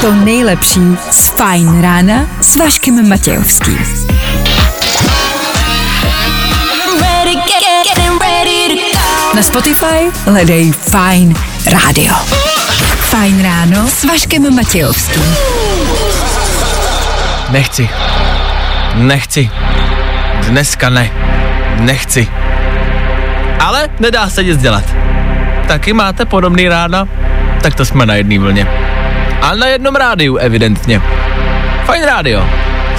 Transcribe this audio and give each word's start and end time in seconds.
to 0.00 0.12
nejlepší 0.12 0.80
z 1.10 1.28
Fajn 1.28 1.82
rána 1.82 2.26
s 2.40 2.56
Vaškem 2.56 3.08
Matějovským. 3.08 3.78
Na 9.34 9.42
Spotify 9.42 10.10
hledej 10.24 10.72
Fajn 10.72 11.34
rádio. 11.66 12.14
Fajn 13.00 13.42
ráno 13.42 13.88
s 13.88 14.04
Vaškem 14.04 14.54
Matějovským. 14.54 15.34
Nechci. 17.50 17.88
Nechci. 18.94 19.50
Dneska 20.48 20.90
ne. 20.90 21.10
Nechci. 21.76 22.47
Ale 23.60 23.88
nedá 24.00 24.28
se 24.30 24.44
nic 24.44 24.62
dělat. 24.62 24.84
Taky 25.68 25.92
máte 25.92 26.24
podobný 26.24 26.68
rána? 26.68 27.08
Tak 27.62 27.74
to 27.74 27.84
jsme 27.84 28.06
na 28.06 28.14
jedné 28.14 28.38
vlně. 28.38 28.66
A 29.42 29.54
na 29.54 29.66
jednom 29.66 29.94
rádiu, 29.94 30.36
evidentně. 30.36 31.02
Fajn 31.84 32.04
rádio. 32.04 32.44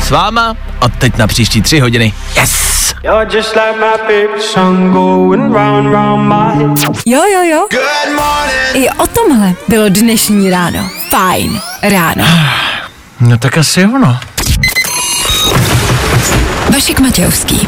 S 0.04 0.10
váma 0.10 0.56
od 0.80 0.92
teď 0.98 1.18
na 1.18 1.28
příští 1.28 1.62
tři 1.62 1.80
hodiny. 1.80 2.14
Yes! 2.36 2.80
Jo, 7.06 7.22
jo, 7.34 7.42
jo. 7.44 7.68
I 8.74 8.90
o 8.90 9.08
tomhle 9.08 9.54
bylo 9.68 9.90
dnešní 9.90 10.50
ráno. 10.50 10.90
Fajn 11.10 11.62
ráno. 11.82 12.24
No 13.22 13.38
tak 13.38 13.58
asi 13.58 13.86
ono. 13.86 14.18
Vašek 16.80 17.00
Matějovský. 17.00 17.68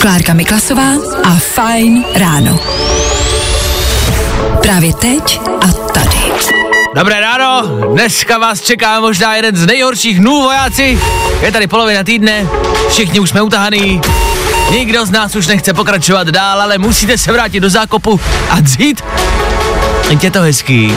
Klárka 0.00 0.34
Miklasová 0.34 0.92
a 1.24 1.34
Fajn 1.34 2.04
ráno. 2.14 2.60
Právě 4.62 4.94
teď 4.94 5.40
a 5.60 5.72
tady. 5.92 6.32
Dobré 6.94 7.20
ráno, 7.20 7.62
dneska 7.92 8.38
vás 8.38 8.60
čeká 8.60 9.00
možná 9.00 9.36
jeden 9.36 9.56
z 9.56 9.66
nejhorších 9.66 10.18
dnů, 10.18 10.42
vojáci. 10.42 10.98
Je 11.42 11.52
tady 11.52 11.66
polovina 11.66 12.04
týdne, 12.04 12.46
všichni 12.90 13.20
už 13.20 13.30
jsme 13.30 13.42
utahaný, 13.42 14.00
nikdo 14.70 15.06
z 15.06 15.10
nás 15.10 15.36
už 15.36 15.46
nechce 15.46 15.74
pokračovat 15.74 16.28
dál, 16.28 16.60
ale 16.60 16.78
musíte 16.78 17.18
se 17.18 17.32
vrátit 17.32 17.60
do 17.60 17.70
zákopu 17.70 18.20
a 18.50 18.60
dřít. 18.60 19.04
Teď 20.08 20.24
je 20.24 20.30
to 20.30 20.40
hezký, 20.40 20.92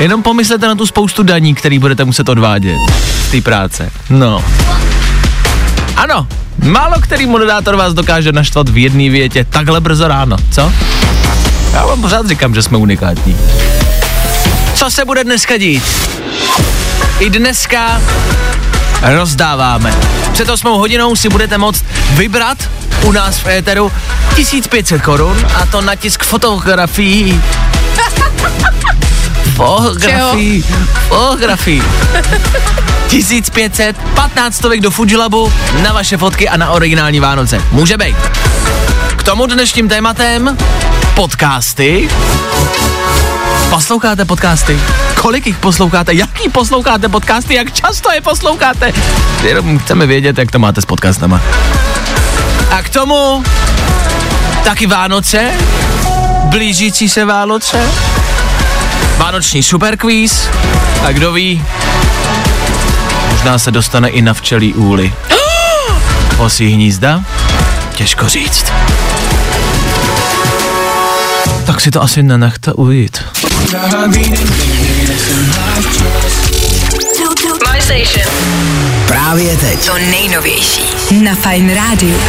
jenom 0.00 0.22
pomyslete 0.22 0.66
na 0.66 0.74
tu 0.74 0.86
spoustu 0.86 1.22
daní, 1.22 1.54
který 1.54 1.78
budete 1.78 2.04
muset 2.04 2.28
odvádět 2.28 2.78
z 3.28 3.30
té 3.30 3.40
práce. 3.40 3.92
No. 4.10 4.44
Ano, 5.96 6.26
málo 6.62 7.00
který 7.00 7.26
moderátor 7.26 7.76
vás 7.76 7.94
dokáže 7.94 8.32
naštvat 8.32 8.68
v 8.68 8.78
jedné 8.78 9.10
větě 9.10 9.44
takhle 9.44 9.80
brzo 9.80 10.08
ráno, 10.08 10.36
co? 10.50 10.72
Já 11.72 11.86
vám 11.86 12.00
pořád 12.00 12.26
říkám, 12.26 12.54
že 12.54 12.62
jsme 12.62 12.78
unikátní. 12.78 13.36
Co 14.74 14.90
se 14.90 15.04
bude 15.04 15.24
dneska 15.24 15.56
dít? 15.56 15.84
I 17.18 17.30
dneska 17.30 18.00
rozdáváme. 19.02 19.94
Před 20.32 20.50
8 20.50 20.78
hodinou 20.78 21.16
si 21.16 21.28
budete 21.28 21.58
moct 21.58 21.84
vybrat 22.10 22.58
u 23.02 23.12
nás 23.12 23.38
v 23.38 23.46
éteru 23.48 23.92
1500 24.36 25.02
korun 25.02 25.46
a 25.54 25.66
to 25.66 25.80
na 25.80 25.94
tisk 25.94 26.22
fotografií. 26.22 27.42
Fotografií. 29.54 30.64
Fotografií. 31.08 31.82
1500, 33.08 33.96
15 34.14 34.54
stovek 34.54 34.80
do 34.80 34.90
Fujilabu 34.90 35.52
na 35.82 35.92
vaše 35.92 36.16
fotky 36.16 36.48
a 36.48 36.56
na 36.56 36.70
originální 36.70 37.20
Vánoce. 37.20 37.62
Může 37.70 37.96
být. 37.96 38.16
K 39.16 39.22
tomu 39.22 39.46
dnešním 39.46 39.88
tématem 39.88 40.56
podcasty. 41.14 42.08
Posloucháte 43.70 44.24
podcasty? 44.24 44.78
Kolik 45.20 45.46
jich 45.46 45.56
posloucháte? 45.58 46.14
Jaký 46.14 46.48
posloucháte 46.48 47.08
podcasty? 47.08 47.54
Jak 47.54 47.72
často 47.72 48.12
je 48.12 48.20
posloucháte? 48.20 48.92
Jenom 49.42 49.78
chceme 49.78 50.06
vědět, 50.06 50.38
jak 50.38 50.50
to 50.50 50.58
máte 50.58 50.80
s 50.80 50.84
podcastama. 50.84 51.40
A 52.70 52.82
k 52.82 52.88
tomu 52.88 53.44
taky 54.64 54.86
Vánoce, 54.86 55.50
blížící 56.44 57.08
se 57.08 57.24
Vánoce, 57.24 57.90
Vánoční 59.18 59.62
superkvíz 59.62 60.48
a 61.06 61.12
kdo 61.12 61.32
ví, 61.32 61.64
možná 63.30 63.58
se 63.58 63.70
dostane 63.70 64.08
i 64.08 64.22
na 64.22 64.34
včelí 64.34 64.74
úly. 64.74 65.14
Osí 66.38 66.68
hnízda? 66.68 67.24
Těžko 67.94 68.28
říct. 68.28 68.72
Tak 71.66 71.80
si 71.80 71.90
to 71.90 72.02
asi 72.02 72.22
nenechte 72.22 72.72
ujít. 72.72 73.24
My 74.06 74.24
station. 77.84 78.26
Právě 79.06 79.56
teď. 79.56 79.86
To 79.86 79.98
nejnovější 79.98 80.82
na 81.22 81.34
Fajn 81.34 81.74
rádiu. 81.74 82.20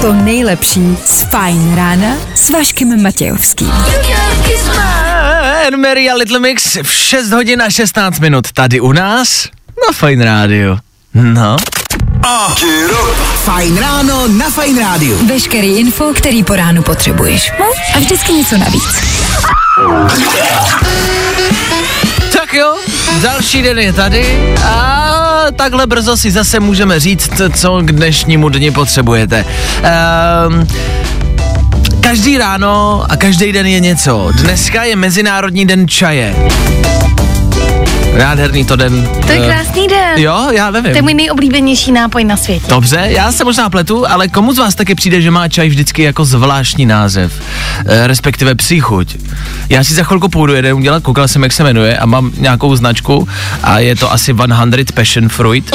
To 0.00 0.12
nejlepší 0.12 0.98
z 1.04 1.22
Fajn 1.22 1.74
rána 1.74 2.16
s 2.34 2.50
Vaškem 2.50 3.02
Matějovským. 3.02 3.72
Mary 5.76 6.10
a 6.10 6.14
Little 6.14 6.38
Mix 6.38 6.76
v 6.82 6.92
6 6.92 7.30
hodin 7.30 7.62
a 7.62 7.70
16 7.70 8.18
minut 8.18 8.52
tady 8.52 8.80
u 8.80 8.92
nás 8.92 9.46
na 9.86 9.92
Fine 9.92 10.24
Radio. 10.24 10.78
No. 11.14 11.56
Fajn 13.44 13.76
ráno 13.78 14.28
na 14.28 14.50
Fajn 14.50 14.78
rádiu. 14.78 15.26
Veškerý 15.26 15.76
info, 15.78 16.12
který 16.14 16.44
po 16.44 16.56
ránu 16.56 16.82
potřebuješ. 16.82 17.52
No 17.58 17.66
a 17.94 17.98
vždycky 17.98 18.32
něco 18.32 18.58
navíc. 18.58 19.02
Tak 22.32 22.54
jo, 22.54 22.76
další 23.22 23.62
den 23.62 23.78
je 23.78 23.92
tady 23.92 24.54
a 24.64 25.27
takhle 25.52 25.86
brzo 25.86 26.16
si 26.16 26.30
zase 26.30 26.60
můžeme 26.60 27.00
říct, 27.00 27.40
co 27.54 27.80
k 27.82 27.92
dnešnímu 27.92 28.48
dni 28.48 28.70
potřebujete. 28.70 29.44
Um, 30.48 30.66
každý 32.00 32.38
ráno 32.38 33.04
a 33.08 33.16
každý 33.16 33.52
den 33.52 33.66
je 33.66 33.80
něco. 33.80 34.30
Dneska 34.42 34.84
je 34.84 34.96
Mezinárodní 34.96 35.66
den 35.66 35.88
čaje. 35.88 36.34
Nádherný 38.18 38.64
to 38.64 38.76
den. 38.76 39.08
To 39.26 39.32
je 39.32 39.38
eh, 39.42 39.46
krásný 39.46 39.88
den. 39.88 40.18
Jo, 40.18 40.48
já 40.50 40.70
nevím. 40.70 40.90
To 40.92 40.98
je 40.98 41.02
můj 41.02 41.14
nejoblíbenější 41.14 41.92
nápoj 41.92 42.24
na 42.24 42.36
světě. 42.36 42.66
Dobře, 42.68 43.06
já 43.08 43.32
se 43.32 43.44
možná 43.44 43.70
pletu, 43.70 44.08
ale 44.08 44.28
komu 44.28 44.52
z 44.54 44.58
vás 44.58 44.74
taky 44.74 44.94
přijde, 44.94 45.20
že 45.20 45.30
má 45.30 45.48
čaj 45.48 45.68
vždycky 45.68 46.02
jako 46.02 46.24
zvláštní 46.24 46.86
název, 46.86 47.32
e, 47.86 48.06
respektive 48.06 48.54
příchuť. 48.54 49.16
Já 49.68 49.84
si 49.84 49.94
za 49.94 50.04
chvilku 50.04 50.28
půjdu 50.28 50.54
jeden 50.54 50.74
udělat, 50.74 51.02
koukal 51.02 51.28
jsem, 51.28 51.42
jak 51.42 51.52
se 51.52 51.62
jmenuje 51.64 51.98
a 51.98 52.06
mám 52.06 52.30
nějakou 52.38 52.76
značku 52.76 53.28
a 53.62 53.78
je 53.78 53.96
to 53.96 54.12
asi 54.12 54.34
100 54.34 54.92
Passion 54.94 55.28
Fruit 55.28 55.70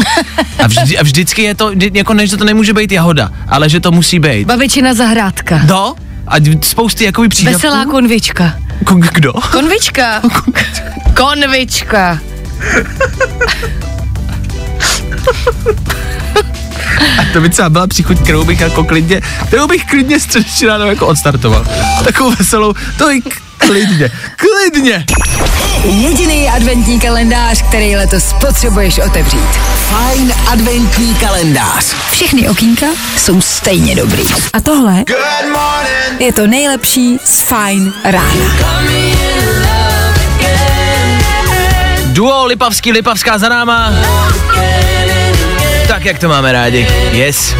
a, 0.64 0.68
vždy, 0.68 0.98
a 0.98 1.03
vždycky 1.03 1.42
je 1.42 1.56
to, 1.56 1.72
jako 1.94 2.14
než 2.14 2.32
to 2.32 2.44
nemůže 2.44 2.74
být 2.74 2.92
jahoda, 2.92 3.32
ale 3.50 3.70
že 3.70 3.80
to 3.80 3.92
musí 3.92 4.20
být. 4.20 4.48
Babičina 4.48 4.94
zahrádka. 4.94 5.58
Do? 5.58 5.94
A 6.28 6.36
spousty 6.62 7.03
jakoby 7.03 7.30
přídavků. 7.30 7.58
Veselá 7.58 7.86
konvička. 7.86 8.53
Ko- 8.84 9.09
Kdo? 9.14 9.34
Konvička. 9.52 10.22
Konvička. 11.14 12.20
To 17.34 17.41
by 17.41 17.50
třeba 17.50 17.69
byla 17.69 17.88
příchuť, 17.88 18.19
kterou 18.19 18.46
bych 18.46 18.59
jako 18.59 18.84
klidně, 18.84 19.22
kterou 19.47 19.68
bych 19.68 19.85
klidně 19.85 20.19
středeční 20.19 20.68
ráno 20.68 20.85
jako 20.85 21.07
odstartoval. 21.07 21.66
Takovou 22.03 22.31
veselou, 22.40 22.73
to 22.97 23.12
i 23.12 23.22
klidně, 23.57 24.12
klidně. 24.35 25.06
Jediný 25.84 26.50
adventní 26.50 27.00
kalendář, 27.00 27.62
který 27.62 27.96
letos 27.96 28.34
potřebuješ 28.34 29.00
otevřít. 29.00 29.50
Fajn 29.90 30.34
adventní 30.47 31.16
kalendář. 31.16 31.85
Všechny 32.12 32.50
okýnka 32.50 32.85
jsou 33.18 33.41
stejně 33.41 33.96
dobrý. 33.96 34.23
A 34.53 34.61
tohle 34.61 35.03
je 36.20 36.34
to 36.34 36.47
nejlepší 36.47 37.20
z 37.26 37.41
Fajn 37.41 37.93
rána. 38.03 39.33
Duo 42.14 42.46
Lipavský, 42.46 42.92
Lipavská 42.92 43.38
za 43.38 43.50
náma. 43.50 43.94
Tak, 45.88 46.06
jak 46.06 46.20
to 46.20 46.30
máme 46.30 46.52
rádi. 46.52 46.88
Yes. 47.12 47.56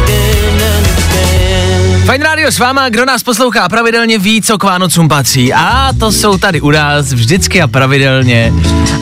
Fajn 2.04 2.22
rádio 2.22 2.52
s 2.52 2.58
váma, 2.58 2.88
kdo 2.88 3.04
nás 3.04 3.22
poslouchá 3.22 3.68
pravidelně 3.68 4.18
ví, 4.18 4.42
co 4.42 4.58
k 4.58 4.62
Vánocům 4.62 5.08
patří. 5.08 5.52
A 5.52 5.90
to 5.98 6.12
jsou 6.12 6.38
tady 6.38 6.60
u 6.60 6.70
nás 6.70 7.12
vždycky 7.12 7.62
a 7.62 7.68
pravidelně 7.68 8.52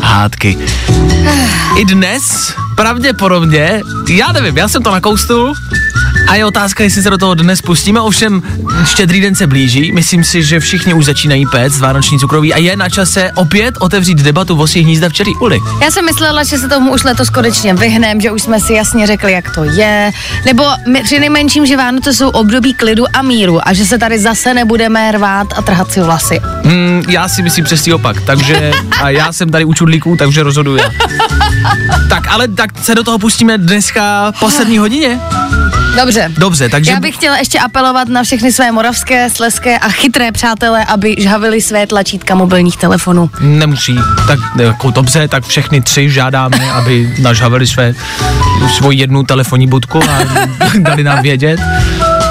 hádky. 0.01 0.59
I 1.77 1.85
dnes 1.85 2.55
pravděpodobně, 2.77 3.83
já 4.11 4.33
nevím, 4.33 4.57
já 4.57 4.69
jsem 4.69 4.83
to 4.83 4.91
nakoustul 4.91 5.55
A 6.29 6.35
je 6.35 6.45
otázka, 6.45 6.85
jestli 6.85 7.03
se 7.03 7.11
do 7.11 7.19
toho 7.19 7.35
dnes 7.35 7.63
pustíme, 7.63 8.01
ovšem 8.01 8.43
štědrý 8.85 9.21
den 9.21 9.35
se 9.35 9.47
blíží, 9.47 9.93
myslím 9.93 10.25
si, 10.25 10.43
že 10.43 10.61
všichni 10.61 10.95
už 10.95 11.05
začínají 11.05 11.45
péct 11.53 11.81
vánoční 11.81 12.19
cukroví 12.19 12.55
a 12.55 12.59
je 12.59 12.77
na 12.77 12.89
čase 12.89 13.31
opět 13.35 13.75
otevřít 13.81 14.19
debatu 14.19 14.61
o 14.61 14.67
svých 14.67 14.85
hnízda 14.85 15.09
v 15.09 15.13
Čerý 15.13 15.37
uli. 15.37 15.59
Já 15.83 15.91
jsem 15.91 16.05
myslela, 16.05 16.45
že 16.45 16.59
se 16.59 16.69
tomu 16.69 16.93
už 16.93 17.05
letos 17.05 17.31
konečně 17.31 17.75
vyhnem, 17.75 18.21
že 18.21 18.31
už 18.31 18.43
jsme 18.43 18.61
si 18.61 18.73
jasně 18.73 19.07
řekli, 19.07 19.33
jak 19.33 19.55
to 19.55 19.65
je. 19.65 20.11
Nebo 20.45 20.65
my, 20.89 21.03
při 21.03 21.21
nejmenším, 21.21 21.67
že 21.67 21.77
Vánoce 21.77 22.15
jsou 22.15 22.29
období 22.29 22.75
klidu 22.75 23.05
a 23.13 23.23
míru 23.23 23.69
a 23.69 23.73
že 23.73 23.85
se 23.85 23.99
tady 23.99 24.19
zase 24.19 24.55
nebudeme 24.55 25.13
rvát 25.13 25.47
a 25.57 25.63
trhat 25.63 25.93
si 25.93 26.01
vlasy. 26.01 26.41
Hmm, 26.65 27.03
já 27.09 27.29
si 27.29 27.43
myslím 27.43 27.65
přesný 27.65 27.93
opak, 27.93 28.21
takže 28.21 28.73
a 29.03 29.11
já 29.11 29.33
jsem 29.33 29.51
tady 29.51 29.65
u 29.65 29.75
čudlíků, 29.75 30.17
takže 30.17 30.43
rozhoduju. 30.43 30.79
Tak, 32.09 32.29
ale 32.29 32.49
tak 32.49 32.71
se 32.83 32.95
do 32.95 33.05
toho 33.05 33.19
pustíme 33.19 33.59
dneska 33.59 34.33
po 34.41 34.51
sedmí 34.51 34.79
hodině. 34.79 35.21
Dobře. 35.97 36.33
Dobře, 36.39 36.69
takže... 36.69 36.91
Já 36.91 37.01
bych 37.01 37.15
chtěla 37.15 37.37
ještě 37.37 37.59
apelovat 37.59 38.09
na 38.09 38.23
všechny 38.23 38.53
své 38.53 38.73
moravské, 38.73 39.31
sleské 39.31 39.79
a 39.79 39.89
chytré 39.89 40.33
přátele, 40.33 40.85
aby 40.85 41.15
žhavili 41.19 41.61
své 41.61 41.87
tlačítka 41.87 42.35
mobilních 42.35 42.77
telefonů. 42.77 43.31
Nemusí. 43.41 43.97
Tak 44.27 44.39
jako 44.61 44.91
dobře, 44.91 45.29
tak 45.29 45.45
všechny 45.45 45.81
tři 45.81 46.11
žádáme, 46.11 46.71
aby 46.73 47.15
nažhavili 47.19 47.67
své, 47.67 47.95
svoji 48.77 48.99
jednu 48.99 49.23
telefonní 49.23 49.67
budku 49.67 50.01
a 50.11 50.19
dali 50.79 51.05
nám 51.05 51.23
vědět. 51.23 51.61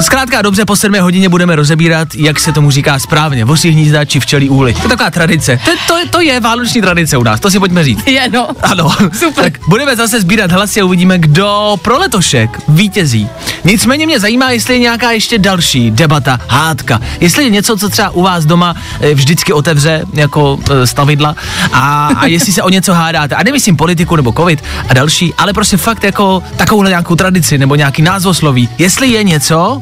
Zkrátka 0.01 0.41
dobře, 0.41 0.65
po 0.65 0.75
7 0.75 0.99
hodině 0.99 1.29
budeme 1.29 1.55
rozebírat, 1.55 2.07
jak 2.15 2.39
se 2.39 2.51
tomu 2.51 2.71
říká 2.71 2.99
správně, 2.99 3.45
vosí 3.45 3.69
hnízda 3.69 4.05
či 4.05 4.19
včelí 4.19 4.49
úly. 4.49 4.73
To 4.73 4.83
je 4.83 4.89
taková 4.89 5.09
tradice. 5.09 5.59
To, 5.65 5.71
to, 5.87 6.09
to 6.09 6.21
je 6.21 6.39
vánoční 6.39 6.81
tradice 6.81 7.17
u 7.17 7.23
nás, 7.23 7.39
to 7.39 7.51
si 7.51 7.59
pojďme 7.59 7.83
říct. 7.83 8.07
Je, 8.07 8.29
no. 8.29 8.47
Ano, 8.61 8.89
Super. 9.13 9.43
tak 9.43 9.67
budeme 9.67 9.95
zase 9.95 10.21
sbírat 10.21 10.51
hlasy 10.51 10.81
a 10.81 10.85
uvidíme, 10.85 11.17
kdo 11.17 11.77
pro 11.81 11.97
letošek 11.97 12.61
vítězí. 12.67 13.29
Nicméně 13.63 14.05
mě 14.05 14.19
zajímá, 14.19 14.51
jestli 14.51 14.73
je 14.73 14.79
nějaká 14.79 15.11
ještě 15.11 15.37
další 15.37 15.91
debata, 15.91 16.39
hádka. 16.47 17.01
Jestli 17.19 17.43
je 17.43 17.49
něco, 17.49 17.77
co 17.77 17.89
třeba 17.89 18.09
u 18.09 18.21
vás 18.21 18.45
doma 18.45 18.75
eh, 19.01 19.13
vždycky 19.13 19.53
otevře 19.53 20.05
jako 20.13 20.59
eh, 20.71 20.87
stavidla 20.87 21.35
a, 21.73 22.07
a 22.07 22.25
jestli 22.25 22.53
se 22.53 22.63
o 22.63 22.69
něco 22.69 22.93
hádáte. 22.93 23.35
A 23.35 23.43
nemyslím 23.43 23.77
politiku 23.77 24.15
nebo 24.15 24.31
covid 24.31 24.63
a 24.89 24.93
další, 24.93 25.33
ale 25.33 25.53
prostě 25.53 25.77
fakt 25.77 26.03
jako 26.03 26.43
takovouhle 26.57 26.89
nějakou 26.89 27.15
tradici 27.15 27.57
nebo 27.57 27.75
nějaký 27.75 28.01
názvosloví. 28.01 28.69
Jestli 28.77 29.07
je 29.07 29.23
něco, 29.23 29.81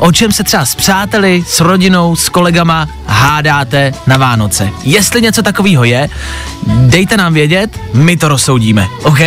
o 0.00 0.12
čem 0.12 0.32
se 0.32 0.44
třeba 0.44 0.64
s 0.64 0.74
přáteli, 0.74 1.44
s 1.46 1.60
rodinou, 1.60 2.16
s 2.16 2.28
kolegama 2.28 2.88
hádáte 3.06 3.92
na 4.06 4.16
Vánoce. 4.16 4.70
Jestli 4.82 5.22
něco 5.22 5.42
takového 5.42 5.84
je, 5.84 6.08
dejte 6.66 7.16
nám 7.16 7.34
vědět, 7.34 7.80
my 7.92 8.16
to 8.16 8.28
rozsoudíme, 8.28 8.88
OK? 9.02 9.20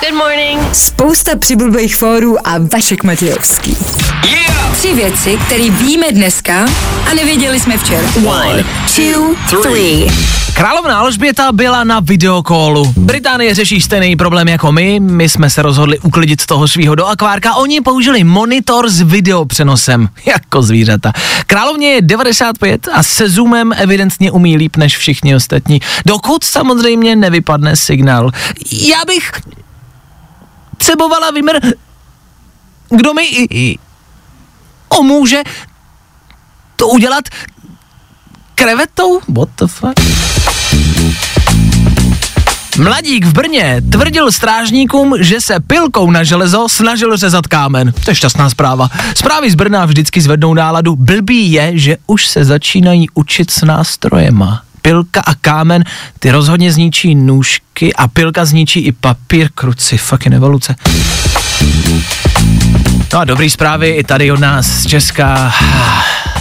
Good 0.00 0.14
morning. 0.18 0.74
Spousta 0.74 1.36
přibulbých 1.36 1.96
fórů 1.96 2.48
a 2.48 2.58
Vašek 2.72 3.04
Matějovský. 3.04 3.76
Tři 4.72 4.94
věci, 4.94 5.38
které 5.46 5.70
víme 5.70 6.06
dneska 6.12 6.66
a 7.10 7.14
nevěděli 7.14 7.60
jsme 7.60 7.78
včera. 7.78 8.08
One, 8.26 8.64
two, 8.96 9.34
three. 9.62 10.06
Královna 10.54 10.98
Alžběta 10.98 11.52
byla 11.52 11.84
na 11.84 12.00
videokólu. 12.00 12.92
Británie 12.96 13.54
řeší 13.54 13.80
stejný 13.80 14.16
problém 14.16 14.48
jako 14.48 14.72
my. 14.72 15.00
My 15.00 15.28
jsme 15.28 15.50
se 15.50 15.62
rozhodli 15.62 15.98
uklidit 15.98 16.46
toho 16.46 16.68
svého 16.68 16.94
do 16.94 17.06
akvárka. 17.06 17.54
Oni 17.54 17.80
použili 17.80 18.24
monitor 18.24 18.88
s 18.88 19.00
videopřenosem. 19.00 20.08
Jako 20.26 20.62
zvířata. 20.62 21.12
Královně 21.46 21.88
je 21.88 22.02
95 22.02 22.88
a 22.92 23.02
se 23.02 23.28
zoomem 23.28 23.72
evidentně 23.76 24.30
umí 24.30 24.56
líp 24.56 24.76
než 24.76 24.96
všichni 24.96 25.34
ostatní. 25.34 25.80
Dokud 26.06 26.44
samozřejmě 26.44 27.16
nevypadne 27.16 27.76
signál. 27.76 28.30
Já 28.72 28.98
bych 29.06 29.32
třebovala 30.80 31.30
vymr... 31.30 31.60
Kdo 32.88 33.14
mi 33.14 33.22
i, 33.22 33.56
i 33.60 33.78
to 36.76 36.88
udělat 36.88 37.24
krevetou? 38.54 39.20
What 39.28 39.48
the 39.58 39.66
fuck? 39.66 40.00
Mladík 42.78 43.24
v 43.24 43.32
Brně 43.32 43.82
tvrdil 43.92 44.32
strážníkům, 44.32 45.14
že 45.20 45.40
se 45.40 45.60
pilkou 45.60 46.10
na 46.10 46.24
železo 46.24 46.68
snažil 46.68 47.16
řezat 47.16 47.46
kámen. 47.46 47.92
To 48.04 48.10
je 48.10 48.14
šťastná 48.14 48.50
zpráva. 48.50 48.88
Zprávy 49.16 49.50
z 49.50 49.54
Brna 49.54 49.84
vždycky 49.84 50.20
zvednou 50.20 50.54
náladu. 50.54 50.96
Blbý 50.96 51.52
je, 51.52 51.78
že 51.78 51.96
už 52.06 52.26
se 52.26 52.44
začínají 52.44 53.06
učit 53.14 53.50
s 53.50 53.62
nástrojema. 53.62 54.62
Pilka 54.82 55.20
a 55.20 55.34
kámen, 55.34 55.84
ty 56.18 56.30
rozhodně 56.30 56.72
zničí 56.72 57.14
nůžky 57.14 57.94
a 57.94 58.08
pilka 58.08 58.44
zničí 58.44 58.80
i 58.80 58.92
papír, 58.92 59.48
kruci, 59.54 59.98
fucking 59.98 60.34
evoluce. 60.34 60.74
No 63.12 63.18
a 63.18 63.24
dobrý 63.24 63.50
zprávy 63.50 63.90
i 63.90 64.04
tady 64.04 64.32
od 64.32 64.40
nás 64.40 64.66
z 64.66 64.86
Česka. 64.86 65.52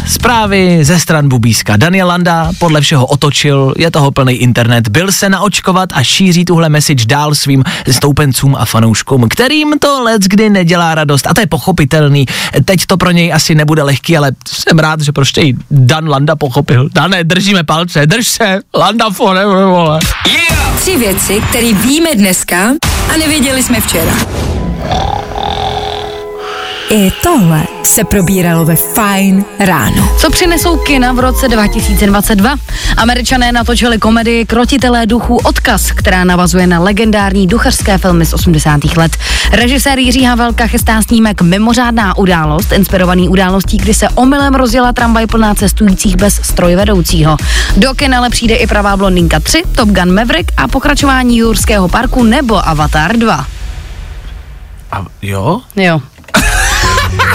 Zprávy 0.07 0.85
ze 0.85 0.99
stran 0.99 1.29
Bubíska. 1.29 1.77
Daniel 1.77 2.07
Landa 2.07 2.51
podle 2.59 2.81
všeho 2.81 3.05
otočil, 3.05 3.73
je 3.77 3.91
toho 3.91 4.11
plný 4.11 4.33
internet, 4.33 4.87
byl 4.87 5.11
se 5.11 5.29
naočkovat 5.29 5.89
a 5.93 6.03
šíří 6.03 6.45
tuhle 6.45 6.69
message 6.69 7.05
dál 7.05 7.35
svým 7.35 7.63
stoupencům 7.91 8.55
a 8.55 8.65
fanouškům, 8.65 9.29
kterým 9.29 9.79
to 9.79 10.03
let 10.03 10.21
kdy 10.21 10.49
nedělá 10.49 10.95
radost. 10.95 11.27
A 11.27 11.33
to 11.33 11.41
je 11.41 11.47
pochopitelný. 11.47 12.25
Teď 12.65 12.85
to 12.85 12.97
pro 12.97 13.11
něj 13.11 13.33
asi 13.33 13.55
nebude 13.55 13.83
lehký, 13.83 14.17
ale 14.17 14.31
jsem 14.47 14.79
rád, 14.79 15.01
že 15.01 15.11
prostě 15.11 15.41
i 15.41 15.55
Dan 15.71 16.09
Landa 16.09 16.35
pochopil. 16.35 16.89
Dane, 16.93 17.23
držíme 17.23 17.63
palce, 17.63 18.05
drž 18.07 18.27
se, 18.27 18.59
Landa 18.75 19.09
forever, 19.09 19.65
vole. 19.65 19.99
Tři 20.79 20.97
věci, 20.97 21.41
které 21.49 21.73
víme 21.73 22.09
dneska 22.15 22.73
a 23.13 23.17
nevěděli 23.17 23.63
jsme 23.63 23.81
včera. 23.81 24.13
I 26.89 27.11
tohle 27.23 27.63
se 27.83 28.03
probíralo 28.03 28.65
ve 28.65 28.75
Fine 28.75 29.43
ráno. 29.59 30.09
Co 30.17 30.29
přinesou 30.29 30.77
kina 30.77 31.13
v 31.13 31.19
roce 31.19 31.47
2022? 31.47 32.55
Američané 32.97 33.51
natočili 33.51 33.97
komedii 33.97 34.45
Krotitelé 34.45 35.05
duchů 35.05 35.37
Odkaz, 35.37 35.91
která 35.91 36.23
navazuje 36.23 36.67
na 36.67 36.79
legendární 36.79 37.47
duchařské 37.47 37.97
filmy 37.97 38.25
z 38.25 38.33
80. 38.33 38.97
let. 38.97 39.17
Režisér 39.51 39.99
Jiří 39.99 40.23
Havelka 40.23 40.67
chystá 40.67 41.01
snímek 41.01 41.41
Mimořádná 41.41 42.17
událost, 42.17 42.71
inspirovaný 42.71 43.29
událostí, 43.29 43.77
kdy 43.77 43.93
se 43.93 44.09
omylem 44.09 44.55
rozjela 44.55 44.93
tramvaj 44.93 45.27
plná 45.27 45.55
cestujících 45.55 46.15
bez 46.15 46.39
strojvedoucího. 46.43 47.37
Do 47.77 47.93
kina 47.93 48.17
ale 48.17 48.29
přijde 48.29 48.55
i 48.55 48.67
pravá 48.67 48.97
blondýnka 48.97 49.39
3, 49.39 49.63
Top 49.75 49.89
Gun 49.89 50.13
Maverick 50.13 50.51
a 50.57 50.67
pokračování 50.67 51.37
Jurského 51.37 51.87
parku 51.87 52.23
nebo 52.23 52.67
Avatar 52.67 53.17
2. 53.17 53.45
A 54.91 55.05
jo? 55.21 55.61
Jo. 55.75 56.01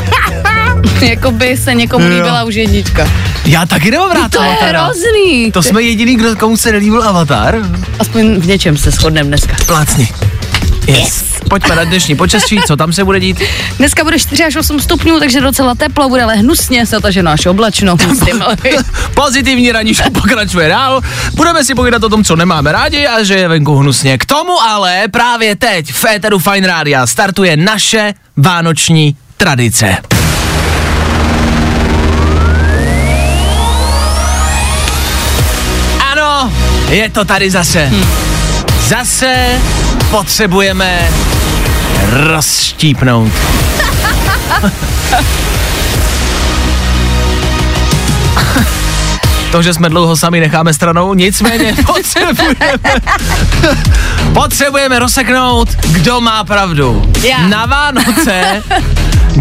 Jakoby 1.01 1.57
se 1.57 1.75
někomu 1.75 2.09
líbila 2.09 2.45
už 2.45 2.55
jednička. 2.55 3.09
Já 3.45 3.67
taky 3.67 3.91
nemám 3.91 4.11
rád 4.11 4.33
To 4.33 4.43
je 4.43 4.49
Avatara. 4.49 4.85
hrozný. 4.85 5.53
To 5.53 5.63
jsme 5.63 5.83
jediný, 5.83 6.17
kdo 6.17 6.37
komu 6.37 6.57
se 6.57 6.73
nelíbil 6.73 7.03
Avatar. 7.03 7.59
Aspoň 7.99 8.41
v 8.41 8.47
něčem 8.47 8.77
se 8.77 8.91
shodneme 8.91 9.29
dneska. 9.29 9.57
Plácni. 9.67 10.09
Yes. 10.87 11.25
Pojďme 11.49 11.77
na 11.77 11.85
dnešní 11.85 12.17
počasí, 12.17 12.61
co 12.67 12.77
tam 12.77 12.93
se 12.93 13.05
bude 13.05 13.21
dít? 13.21 13.43
Dneska 13.79 14.05
bude 14.05 14.19
4 14.19 14.45
až 14.45 14.57
8 14.57 14.81
stupňů, 14.81 15.19
takže 15.21 15.41
docela 15.41 15.75
teplo, 15.75 16.09
bude 16.09 16.23
ale 16.23 16.35
hnusně, 16.37 16.87
zataženo 16.87 17.31
až 17.31 17.47
oblačno. 17.47 17.97
Myslím, 18.09 18.45
Pozitivní 19.15 19.73
raníčko 19.73 20.11
pokračuje 20.15 20.69
dál. 20.69 21.01
Budeme 21.35 21.65
si 21.65 21.75
povídat 21.75 22.05
o 22.05 22.09
tom, 22.09 22.25
co 22.25 22.37
nemáme 22.37 22.73
rádi 22.73 23.07
a 23.07 23.23
že 23.23 23.35
je 23.35 23.49
venku 23.49 23.77
hnusně. 23.77 24.19
K 24.19 24.27
tomu 24.27 24.61
ale 24.63 25.03
právě 25.11 25.57
teď 25.57 25.93
v 25.93 26.05
éteru 26.05 26.39
Fine 26.39 26.67
Rádia 26.67 27.07
startuje 27.07 27.57
naše 27.57 28.15
vánoční 28.37 29.17
tradice. 29.37 29.97
Ano, 36.13 36.53
je 36.89 37.11
to 37.11 37.25
tady 37.25 37.51
zase. 37.51 37.91
Zase 38.89 39.61
potřebujeme 40.11 41.09
rozštípnout. 42.11 43.33
To, 49.55 49.63
že 49.63 49.75
jsme 49.75 49.89
dlouho 49.89 50.17
sami 50.17 50.41
necháme 50.41 50.75
stranou, 50.75 51.15
nicméně 51.15 51.75
potřebujeme, 51.87 52.55
potřebujeme 54.33 54.99
rozseknout, 54.99 55.69
kdo 55.69 56.21
má 56.21 56.45
pravdu. 56.45 57.13
Já. 57.23 57.49
Na 57.49 57.67
Vánoce 57.67 58.63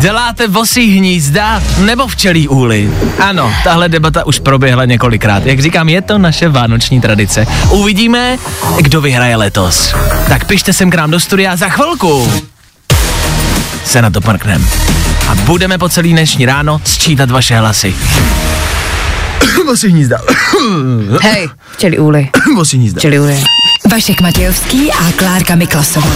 děláte 0.03 0.47
vosí 0.47 0.97
hnízda 0.97 1.63
nebo 1.79 2.07
včelí 2.07 2.47
úly? 2.47 2.89
Ano, 3.19 3.53
tahle 3.63 3.89
debata 3.89 4.25
už 4.25 4.39
proběhla 4.39 4.85
několikrát. 4.85 5.45
Jak 5.45 5.59
říkám, 5.59 5.89
je 5.89 6.01
to 6.01 6.17
naše 6.17 6.49
vánoční 6.49 7.01
tradice. 7.01 7.45
Uvidíme, 7.69 8.37
kdo 8.81 9.01
vyhraje 9.01 9.35
letos. 9.35 9.95
Tak 10.27 10.45
pište 10.45 10.73
sem 10.73 10.91
k 10.91 10.95
nám 10.95 11.11
do 11.11 11.19
studia 11.19 11.55
za 11.55 11.69
chvilku. 11.69 12.31
Se 13.85 14.01
na 14.01 14.09
to 14.09 14.21
parknem. 14.21 14.67
A 15.29 15.35
budeme 15.35 15.77
po 15.77 15.89
celý 15.89 16.11
dnešní 16.11 16.45
ráno 16.45 16.81
sčítat 16.83 17.31
vaše 17.31 17.55
hlasy. 17.57 17.95
Vosí 19.65 19.87
hnízda. 19.87 20.17
hej, 21.21 21.49
včeli 21.71 21.99
úly, 21.99 22.29
Vosí 22.55 22.77
hnízda. 22.77 22.99
včeli 22.99 23.19
úly. 23.19 23.43
Vašek 23.91 24.21
Matějovský 24.21 24.91
a 24.91 25.11
Klárka 25.15 25.55
Miklasová. 25.55 26.11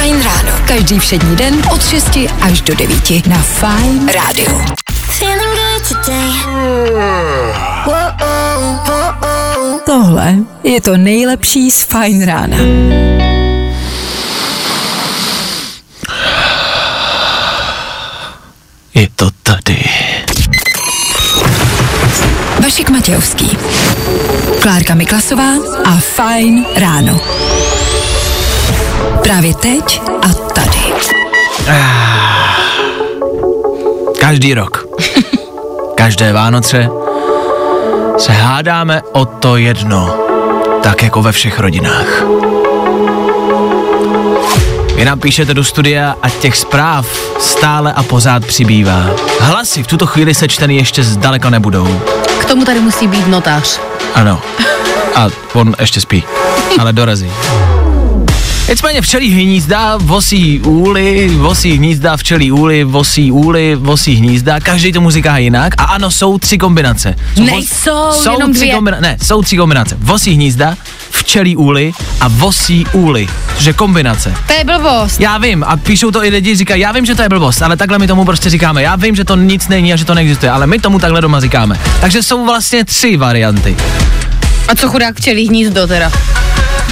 Fajn 0.00 0.22
ráno. 0.22 0.52
Každý 0.66 0.98
všední 0.98 1.36
den 1.36 1.62
od 1.72 1.84
6 1.88 2.18
až 2.40 2.60
do 2.60 2.74
9 2.74 3.26
na 3.26 3.38
Fajn 3.38 4.08
rádiu. 4.08 4.64
Feeling 5.18 5.54
good 5.54 5.88
today. 5.88 6.32
Tohle 9.86 10.34
je 10.62 10.80
to 10.80 10.96
nejlepší 10.96 11.70
z 11.70 11.82
Fajn 11.82 12.24
rána. 12.24 12.56
Je 18.94 19.08
to 19.16 19.30
tady. 19.42 19.84
Vašek 22.62 22.90
Matějovský. 22.90 23.58
Klárka 24.62 24.94
Miklasová 24.94 25.52
a 25.84 25.96
Fajn 25.96 26.64
ráno. 26.76 27.20
Právě 29.22 29.54
teď 29.54 30.02
a 30.22 30.28
tady. 30.52 30.80
Každý 34.20 34.54
rok. 34.54 34.86
Každé 35.94 36.32
Vánoce 36.32 36.88
se 38.18 38.32
hádáme 38.32 39.02
o 39.12 39.24
to 39.24 39.56
jedno, 39.56 40.14
tak 40.82 41.02
jako 41.02 41.22
ve 41.22 41.32
všech 41.32 41.60
rodinách. 41.60 42.24
Vy 44.94 45.04
nám 45.04 45.20
píšete 45.20 45.54
do 45.54 45.64
studia 45.64 46.16
a 46.22 46.30
těch 46.30 46.56
zpráv 46.56 47.06
stále 47.40 47.92
a 47.92 48.02
pořád 48.02 48.46
přibývá. 48.46 49.06
Hlasy 49.40 49.82
v 49.82 49.86
tuto 49.86 50.06
chvíli 50.06 50.34
sečteny 50.34 50.76
ještě 50.76 51.04
zdaleka 51.04 51.50
nebudou. 51.50 52.00
K 52.40 52.44
tomu 52.44 52.64
tady 52.64 52.80
musí 52.80 53.06
být 53.06 53.26
notář. 53.26 53.80
Ano. 54.14 54.40
A 55.14 55.28
on 55.54 55.74
ještě 55.80 56.00
spí, 56.00 56.24
ale 56.78 56.92
dorazí. 56.92 57.32
Nicméně 58.70 59.02
včelí 59.02 59.28
hnízda, 59.30 59.96
vosí 59.96 60.60
úly, 60.60 61.28
vosí 61.28 61.72
hnízda, 61.76 62.16
včelí 62.16 62.52
úly, 62.52 62.84
vosí 62.84 63.32
úly, 63.32 63.74
vosí 63.76 64.14
hnízda, 64.14 64.60
každý 64.60 64.92
tomu 64.92 65.10
říká 65.10 65.38
jinak 65.38 65.74
a 65.78 65.82
ano, 65.84 66.10
jsou 66.10 66.38
tři 66.38 66.58
kombinace. 66.58 67.14
Jsou 67.34 67.42
Nejsou, 67.44 68.12
jsou 68.12 68.32
jenom 68.32 68.52
tři 68.52 68.60
dvě. 68.60 68.74
kombina- 68.74 69.00
ne, 69.00 69.16
jsou 69.22 69.42
tři 69.42 69.56
kombinace. 69.56 69.96
Vosí 70.00 70.34
hnízda, 70.34 70.76
včelí 71.10 71.56
úly 71.56 71.92
a 72.20 72.28
vosí 72.28 72.86
úly, 72.92 73.28
což 73.56 73.64
je 73.66 73.72
kombinace. 73.72 74.34
To 74.46 74.52
je 74.52 74.64
blbost. 74.64 75.20
Já 75.20 75.38
vím, 75.38 75.64
a 75.66 75.76
píšou 75.76 76.10
to 76.10 76.24
i 76.24 76.28
lidi, 76.28 76.56
říkají, 76.56 76.80
já 76.82 76.92
vím, 76.92 77.06
že 77.06 77.14
to 77.14 77.22
je 77.22 77.28
blbost, 77.28 77.62
ale 77.62 77.76
takhle 77.76 77.98
my 77.98 78.06
tomu 78.06 78.24
prostě 78.24 78.50
říkáme. 78.50 78.82
Já 78.82 78.96
vím, 78.96 79.16
že 79.16 79.24
to 79.24 79.36
nic 79.36 79.68
není 79.68 79.92
a 79.92 79.96
že 79.96 80.04
to 80.04 80.14
neexistuje, 80.14 80.52
ale 80.52 80.66
my 80.66 80.78
tomu 80.78 80.98
takhle 80.98 81.20
doma 81.20 81.40
říkáme. 81.40 81.80
Takže 82.00 82.22
jsou 82.22 82.44
vlastně 82.46 82.84
tři 82.84 83.16
varianty. 83.16 83.76
A 84.68 84.74
co 84.74 84.88
chudák 84.88 85.16
včelí 85.16 85.48
hnízdo 85.48 85.86
teda? 85.86 86.12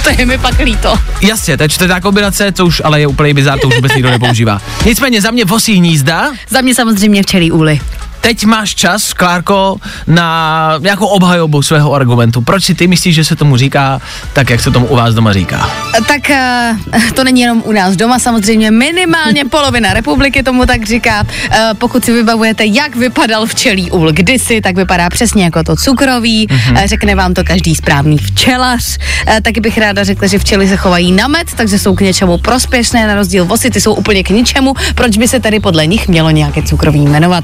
To 0.09 0.19
je 0.19 0.25
mi 0.25 0.37
pak 0.37 0.59
líto. 0.59 0.99
Jasně, 1.21 1.57
je 1.63 1.69
čtvrtá 1.69 1.99
kombinace, 1.99 2.51
co 2.51 2.65
už 2.65 2.81
ale 2.85 2.99
je 2.99 3.07
úplně 3.07 3.33
bizár, 3.33 3.59
to 3.59 3.67
už 3.67 3.75
vůbec 3.75 3.93
nikdo 3.93 4.09
nepoužívá. 4.09 4.61
Nicméně 4.85 5.21
za 5.21 5.31
mě 5.31 5.45
vosí 5.45 5.75
hnízda, 5.75 6.31
Za 6.49 6.61
mě 6.61 6.75
samozřejmě 6.75 7.23
včelí 7.23 7.51
úly. 7.51 7.79
Teď 8.21 8.45
máš 8.45 8.75
čas, 8.75 9.13
Klárko, 9.13 9.75
na 10.07 10.77
nějakou 10.81 11.05
obhajobu 11.05 11.61
svého 11.61 11.93
argumentu. 11.93 12.41
Proč 12.41 12.63
si 12.63 12.75
ty 12.75 12.87
myslíš, 12.87 13.15
že 13.15 13.25
se 13.25 13.35
tomu 13.35 13.57
říká 13.57 14.01
tak, 14.33 14.49
jak 14.49 14.61
se 14.61 14.71
tomu 14.71 14.85
u 14.85 14.95
vás 14.95 15.13
doma 15.15 15.33
říká? 15.33 15.69
Tak 16.07 16.29
eh, 16.29 16.75
to 17.15 17.23
není 17.23 17.41
jenom 17.41 17.63
u 17.65 17.71
nás 17.71 17.95
doma, 17.95 18.19
samozřejmě 18.19 18.71
minimálně 18.71 19.45
polovina 19.51 19.93
republiky 19.93 20.43
tomu 20.43 20.65
tak 20.65 20.85
říká. 20.85 21.23
Eh, 21.51 21.69
Pokud 21.77 22.05
si 22.05 22.11
vybavujete, 22.13 22.65
jak 22.65 22.95
vypadal 22.95 23.45
včelí 23.45 23.91
úl 23.91 24.11
kdysi, 24.11 24.61
tak 24.61 24.75
vypadá 24.75 25.09
přesně 25.09 25.43
jako 25.43 25.63
to 25.63 25.75
cukrový. 25.75 26.47
Eh, 26.75 26.87
Řekne 26.87 27.15
vám 27.15 27.33
to 27.33 27.43
každý 27.43 27.75
správný 27.75 28.17
včelař. 28.17 28.97
Taky 29.41 29.59
bych 29.61 29.77
ráda 29.77 30.03
řekla, 30.03 30.27
že 30.27 30.39
včely 30.39 30.67
se 30.67 30.77
chovají 30.77 31.11
na 31.11 31.27
med, 31.27 31.47
takže 31.55 31.79
jsou 31.79 31.95
k 31.95 32.01
něčemu 32.01 32.37
prospěšné, 32.37 33.07
na 33.07 33.15
rozdíl 33.15 33.45
vosy, 33.45 33.69
ty 33.69 33.81
jsou 33.81 33.93
úplně 33.93 34.23
k 34.23 34.29
ničemu. 34.29 34.73
Proč 34.95 35.17
by 35.17 35.27
se 35.27 35.39
tedy 35.39 35.59
podle 35.59 35.87
nich 35.87 36.07
mělo 36.07 36.29
nějaké 36.29 36.61
cukroví 36.63 36.99
jmenovat? 37.05 37.43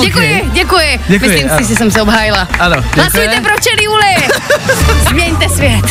Děkuji, 0.00 0.50
děkuji. 0.52 1.00
Děkuji, 1.08 1.28
Myslím 1.30 1.50
a- 1.50 1.56
si, 1.58 1.64
že 1.68 1.76
jsem 1.76 1.90
se 1.90 2.02
obhájila. 2.02 2.48
Ano, 2.58 2.76
Hlasujte 2.94 3.26
děkuji. 3.28 3.40
pro 3.44 3.52
včelí 3.56 3.88
úly! 3.88 4.16
Změňte 5.10 5.48
svět. 5.48 5.84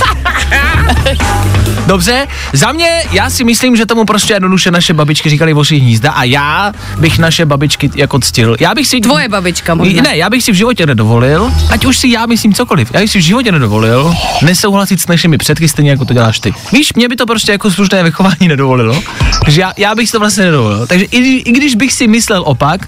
Dobře, 1.88 2.28
za 2.54 2.72
mě, 2.72 3.04
já 3.12 3.30
si 3.30 3.44
myslím, 3.44 3.76
že 3.76 3.86
tomu 3.86 4.06
prostě 4.06 4.34
jednoduše 4.34 4.72
naše 4.72 4.94
babičky 4.94 5.30
říkali 5.30 5.54
vosí 5.54 5.80
hnízda 5.80 6.12
a 6.12 6.24
já 6.24 6.74
bych 6.98 7.20
naše 7.20 7.46
babičky 7.46 7.92
jako 7.96 8.20
ctil. 8.20 8.56
Já 8.60 8.76
bych 8.76 8.88
si... 8.88 9.00
Tvoje 9.02 9.30
babička 9.30 9.76
možná. 9.76 10.02
Ne, 10.02 10.18
já 10.18 10.30
bych 10.30 10.44
si 10.44 10.52
v 10.52 10.56
životě 10.56 10.86
nedovolil, 10.86 11.54
ať 11.70 11.86
už 11.86 11.98
si 11.98 12.10
já 12.10 12.26
myslím 12.26 12.54
cokoliv, 12.54 12.92
já 12.94 13.00
bych 13.00 13.12
si 13.12 13.20
v 13.20 13.22
životě 13.22 13.52
nedovolil 13.52 14.16
nesouhlasit 14.42 15.02
s 15.02 15.08
našimi 15.08 15.38
předky 15.38 15.68
stejně 15.68 15.92
jako 15.92 16.06
to 16.06 16.14
děláš 16.14 16.40
ty. 16.40 16.54
Víš, 16.72 16.94
mě 16.94 17.08
by 17.10 17.16
to 17.16 17.26
prostě 17.26 17.52
jako 17.52 17.72
slušné 17.72 18.04
vychování 18.04 18.48
nedovolilo, 18.48 19.04
takže 19.46 19.62
já, 19.62 19.74
já 19.78 19.96
bych 19.96 20.06
si 20.08 20.12
to 20.12 20.20
vlastně 20.20 20.46
nedovolil. 20.46 20.88
Takže 20.88 21.06
i, 21.06 21.18
i 21.38 21.52
když 21.52 21.76
bych 21.76 21.94
si 21.94 22.08
myslel 22.08 22.44
opak, 22.46 22.88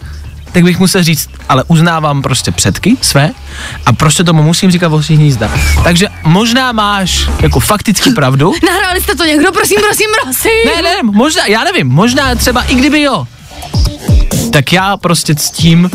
tak 0.57 0.63
bych 0.63 0.79
musel 0.79 1.03
říct, 1.03 1.29
ale 1.49 1.63
uznávám 1.67 2.21
prostě 2.21 2.51
předky 2.51 2.97
své 3.01 3.31
a 3.85 3.93
prostě 3.93 4.23
tomu 4.23 4.43
musím 4.43 4.71
říkat 4.71 4.87
vosí 4.87 5.15
hnízda. 5.15 5.51
Takže 5.83 6.07
možná 6.23 6.71
máš 6.71 7.29
jako 7.41 7.59
fakticky 7.59 8.11
pravdu, 8.11 8.53
Nahráli 8.65 9.01
jste 9.01 9.15
to 9.15 9.25
někdo, 9.25 9.51
prosím, 9.51 9.77
prosím, 9.87 10.07
prosím. 10.23 10.51
ne, 10.65 10.81
ne, 10.81 10.95
možná, 11.03 11.45
já 11.45 11.63
nevím, 11.63 11.87
možná 11.87 12.35
třeba 12.35 12.61
i 12.61 12.75
kdyby 12.75 13.01
jo, 13.01 13.27
tak 14.51 14.73
já 14.73 14.97
prostě 14.97 15.35
ctím 15.35 15.89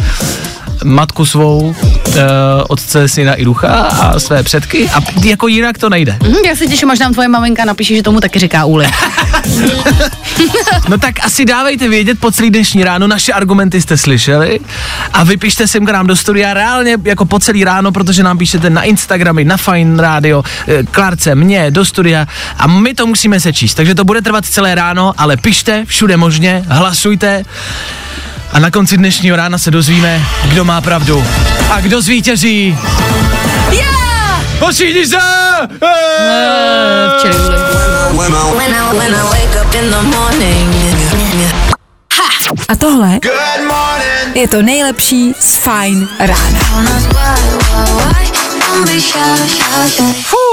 matku 0.84 1.26
svou, 1.26 1.74
e, 2.16 2.22
otce, 2.68 3.08
syna 3.08 3.34
i 3.34 3.44
ducha 3.44 3.68
a 3.68 4.18
své 4.18 4.42
předky 4.42 4.90
a 4.90 5.00
jako 5.24 5.48
jinak 5.48 5.78
to 5.78 5.90
nejde. 5.90 6.18
Hm, 6.22 6.34
já 6.46 6.56
se 6.56 6.66
těším, 6.66 6.90
až 6.90 6.98
nám 6.98 7.12
tvoje 7.12 7.28
maminka 7.28 7.64
napíše, 7.64 7.96
že 7.96 8.02
tomu 8.02 8.20
taky 8.20 8.38
říká 8.38 8.64
úly. 8.64 8.86
No 10.88 10.98
tak 10.98 11.14
asi 11.24 11.44
dávejte 11.44 11.88
vědět 11.88 12.18
po 12.20 12.30
celý 12.30 12.50
dnešní 12.50 12.84
ráno, 12.84 13.06
naše 13.06 13.32
argumenty 13.32 13.80
jste 13.80 13.96
slyšeli 13.96 14.60
a 15.12 15.24
vypište 15.24 15.66
sem 15.66 15.86
k 15.86 15.90
nám 15.90 16.06
do 16.06 16.16
studia 16.16 16.54
reálně 16.54 16.96
jako 17.04 17.24
po 17.24 17.38
celý 17.40 17.64
ráno, 17.64 17.92
protože 17.92 18.22
nám 18.22 18.38
píšete 18.38 18.70
na 18.70 18.82
Instagramy, 18.82 19.44
na 19.44 19.56
Fine 19.56 20.02
Radio, 20.02 20.42
eh, 20.68 20.82
Klárce, 20.82 21.34
mě, 21.34 21.70
do 21.70 21.84
studia 21.84 22.26
a 22.58 22.66
my 22.66 22.94
to 22.94 23.06
musíme 23.06 23.40
sečíst, 23.40 23.74
takže 23.74 23.94
to 23.94 24.04
bude 24.04 24.22
trvat 24.22 24.44
celé 24.44 24.74
ráno, 24.74 25.12
ale 25.18 25.36
pište 25.36 25.84
všude 25.84 26.16
možně, 26.16 26.64
hlasujte 26.68 27.44
a 28.52 28.58
na 28.58 28.70
konci 28.70 28.96
dnešního 28.96 29.36
rána 29.36 29.58
se 29.58 29.70
dozvíme, 29.70 30.26
kdo 30.44 30.64
má 30.64 30.80
pravdu 30.80 31.24
a 31.70 31.80
kdo 31.80 32.02
zvítězí. 32.02 32.78
Já! 33.70 34.44
Pošíni 34.58 35.06
se! 35.06 35.16
A 42.68 42.76
tohle 42.78 43.18
je 44.34 44.48
to 44.48 44.62
nejlepší 44.62 45.34
z 45.40 45.56
Fajn 45.56 46.08
rána. 46.18 46.60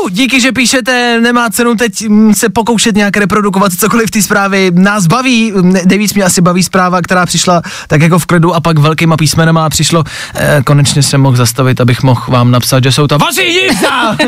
Díky, 0.09 0.41
že 0.41 0.51
píšete, 0.51 1.19
nemá 1.21 1.49
cenu 1.49 1.75
teď 1.75 2.07
mm, 2.07 2.33
se 2.33 2.49
pokoušet 2.49 2.95
nějak 2.95 3.17
reprodukovat 3.17 3.73
cokoliv 3.73 4.07
v 4.07 4.11
té 4.11 4.21
zprávy. 4.21 4.71
Nás 4.73 5.07
baví, 5.07 5.53
ne- 5.61 5.81
nejvíc 5.85 6.13
mě 6.13 6.23
asi 6.23 6.41
baví 6.41 6.63
zpráva, 6.63 7.01
která 7.01 7.25
přišla 7.25 7.61
tak 7.87 8.01
jako 8.01 8.19
v 8.19 8.25
klidu 8.25 8.55
a 8.55 8.59
pak 8.61 8.77
velkýma 8.77 9.17
písmenama 9.17 9.65
a 9.65 9.69
přišlo, 9.69 10.03
eh, 10.35 10.61
konečně 10.65 11.03
jsem 11.03 11.21
mohl 11.21 11.37
zastavit, 11.37 11.81
abych 11.81 12.03
mohl 12.03 12.21
vám 12.27 12.51
napsat, 12.51 12.83
že 12.83 12.91
jsou 12.91 13.07
to 13.07 13.17
vaši 13.17 13.41
jízda! 13.43 14.17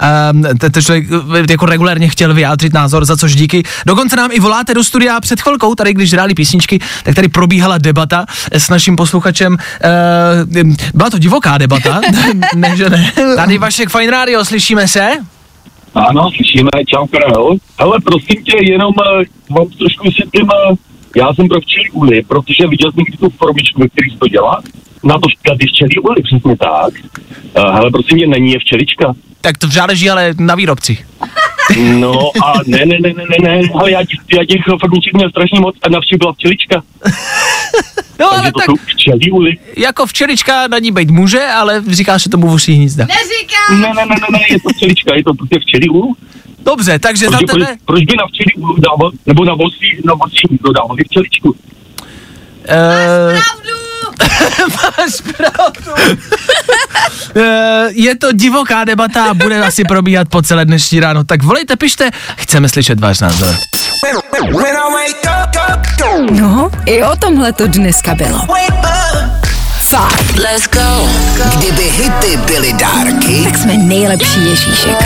Ehm, 0.00 0.42
te- 0.58 0.70
te 0.70 0.82
člověk 0.82 1.06
eh, 1.34 1.44
jako 1.50 1.66
regulérně 1.66 2.08
chtěl 2.08 2.34
vyjádřit 2.34 2.72
názor, 2.72 3.04
za 3.04 3.16
což 3.16 3.34
díky. 3.36 3.62
Dokonce 3.86 4.16
nám 4.16 4.30
i 4.32 4.40
voláte 4.40 4.74
do 4.74 4.84
studia 4.84 5.20
před 5.20 5.40
chvilkou, 5.40 5.74
tady 5.74 5.94
když 5.94 6.12
hráli 6.12 6.34
písničky, 6.34 6.78
tak 7.04 7.14
tady 7.14 7.28
probíhala 7.28 7.78
debata 7.78 8.26
s 8.52 8.68
naším 8.68 8.96
posluchačem. 8.96 9.56
Eh, 9.80 10.64
byla 10.94 11.10
to 11.10 11.18
divoká 11.18 11.58
debata, 11.58 12.00
ne, 12.54 12.76
že 12.76 12.90
ne. 12.90 13.12
Tady 13.36 13.58
Vašek 13.58 13.90
Fine 13.90 14.10
Radio, 14.10 14.44
slyšíme 14.58 14.88
se? 14.88 15.10
Ano, 15.94 16.30
slyšíme, 16.36 16.70
čau 16.86 17.06
Karel. 17.06 17.56
Hele, 17.78 17.98
prosím 18.04 18.44
tě, 18.44 18.56
jenom 18.72 18.88
uh, 18.88 19.56
vám 19.56 19.68
trošku 19.68 20.04
vysvětlím, 20.04 20.48
uh, 20.70 20.76
já 21.16 21.34
jsem 21.34 21.48
pro 21.48 21.60
včelí 21.60 21.90
úly, 21.90 22.22
protože 22.22 22.66
viděl 22.66 22.92
jsem 22.92 22.98
někdy 22.98 23.16
tu 23.16 23.30
formičku, 23.30 23.80
ve 23.80 23.88
který 23.88 24.16
to 24.16 24.28
dělá. 24.28 24.62
Na 25.04 25.14
to 25.18 25.28
tady 25.48 25.66
včelí 25.66 25.98
úly, 25.98 26.22
přesně 26.22 26.56
tak. 26.56 26.92
Uh, 27.58 27.74
hele, 27.74 27.90
prosím 27.90 28.18
tě, 28.18 28.26
není 28.26 28.52
je 28.52 28.58
včelička. 28.58 29.14
Tak 29.40 29.58
to 29.58 29.66
záleží 29.66 30.10
ale 30.10 30.34
na 30.38 30.54
výrobci. 30.54 30.98
No 31.76 32.30
a 32.44 32.52
ne, 32.66 32.78
ne, 32.86 32.98
ne, 33.00 33.12
ne, 33.12 33.24
ne, 33.30 33.36
ne, 33.42 33.68
ale 33.74 33.90
já, 33.90 34.00
já 34.38 34.44
těch 34.44 34.60
formiček 34.80 35.14
měl 35.14 35.30
strašně 35.30 35.60
moc 35.60 35.76
a 35.82 35.88
na 35.88 36.00
vši 36.00 36.16
byla 36.16 36.32
včelička. 36.32 36.82
No 38.18 38.28
Takže 38.30 38.42
ale 38.42 38.52
to 38.52 38.58
tak 38.58 38.66
jsou 38.66 38.76
včelí 38.86 39.30
úly. 39.32 39.52
jako 39.76 40.06
včelička 40.06 40.68
na 40.68 40.78
ní 40.78 40.92
být 40.92 41.10
může, 41.10 41.46
ale 41.46 41.82
říká 41.86 42.18
se 42.18 42.28
tomu 42.28 42.48
vosí 42.48 42.72
hnízda. 42.72 43.06
Ne, 43.06 43.14
ne, 43.78 43.94
ne, 43.94 44.04
ne, 44.06 44.16
ne, 44.32 44.38
je 44.50 44.60
to 44.60 44.68
včelička, 44.68 45.14
je 45.14 45.24
to 45.24 45.34
prostě 45.34 45.58
včelí 45.60 45.88
úl. 45.88 46.14
Dobře, 46.64 46.98
takže 46.98 47.24
za 47.24 47.30
Proč, 47.30 47.50
proč, 47.50 47.66
tebe... 47.66 47.76
proč 47.84 48.04
by 48.04 48.12
na 48.18 48.26
včelí 48.26 48.52
úl 48.56 48.76
dával, 48.78 49.10
nebo 49.26 49.44
na 49.44 49.54
vosí, 49.54 50.00
na 50.04 50.14
vosí 50.14 50.36
nikdo 50.50 50.72
dával 50.72 50.96
včeličku? 51.08 51.48
Uh, 51.48 53.38
máš 54.76 55.12
pravdu. 55.36 55.92
uh, 57.36 57.42
je 57.90 58.14
to 58.14 58.32
divoká 58.32 58.84
debata 58.84 59.24
a 59.24 59.34
bude 59.34 59.64
asi 59.64 59.84
probíhat 59.84 60.28
po 60.28 60.42
celé 60.42 60.64
dnešní 60.64 61.00
ráno. 61.00 61.24
Tak 61.24 61.42
volejte, 61.42 61.76
pište, 61.76 62.10
chceme 62.36 62.68
slyšet 62.68 63.00
váš 63.00 63.20
názor. 63.20 63.54
No, 66.26 66.70
i 66.86 67.02
o 67.02 67.16
tomhle 67.16 67.52
to 67.52 67.66
dneska 67.66 68.14
bylo. 68.14 68.38
Fakt. 69.80 70.36
Let's 70.36 70.68
go. 70.68 71.08
Kdyby 71.56 71.82
hity 71.82 72.36
byly 72.36 72.72
dárky, 72.72 73.44
Tak 73.44 73.58
jsme 73.58 73.76
nejlepší 73.76 74.44
Ježíšek. 74.44 75.04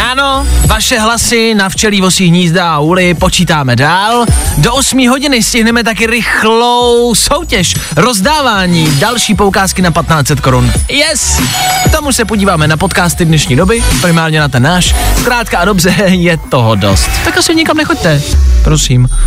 Ano, 0.00 0.46
vaše 0.66 0.98
hlasy 0.98 1.54
na 1.54 1.68
včelí 1.68 2.00
vosí 2.00 2.26
hnízda 2.26 2.72
a 2.74 2.78
úly 2.78 3.14
počítáme 3.14 3.76
dál. 3.76 4.26
Do 4.58 4.74
8 4.74 5.08
hodiny 5.08 5.42
stihneme 5.42 5.84
taky 5.84 6.06
rychlou 6.06 7.14
soutěž, 7.14 7.74
rozdávání, 7.96 8.96
další 8.98 9.34
poukázky 9.34 9.82
na 9.82 9.90
1500 9.90 10.40
korun. 10.40 10.72
Yes! 10.88 11.40
K 11.86 11.90
tomu 11.96 12.12
se 12.12 12.24
podíváme 12.24 12.68
na 12.68 12.76
podcasty 12.76 13.24
dnešní 13.24 13.56
doby, 13.56 13.84
primárně 14.00 14.40
na 14.40 14.48
ten 14.48 14.62
náš. 14.62 14.94
Zkrátka 15.20 15.58
a 15.58 15.64
dobře, 15.64 15.94
je 16.06 16.36
toho 16.36 16.74
dost. 16.74 17.10
Tak 17.24 17.38
asi 17.38 17.54
nikam 17.54 17.76
nechoďte, 17.76 18.22
prosím. 18.64 19.08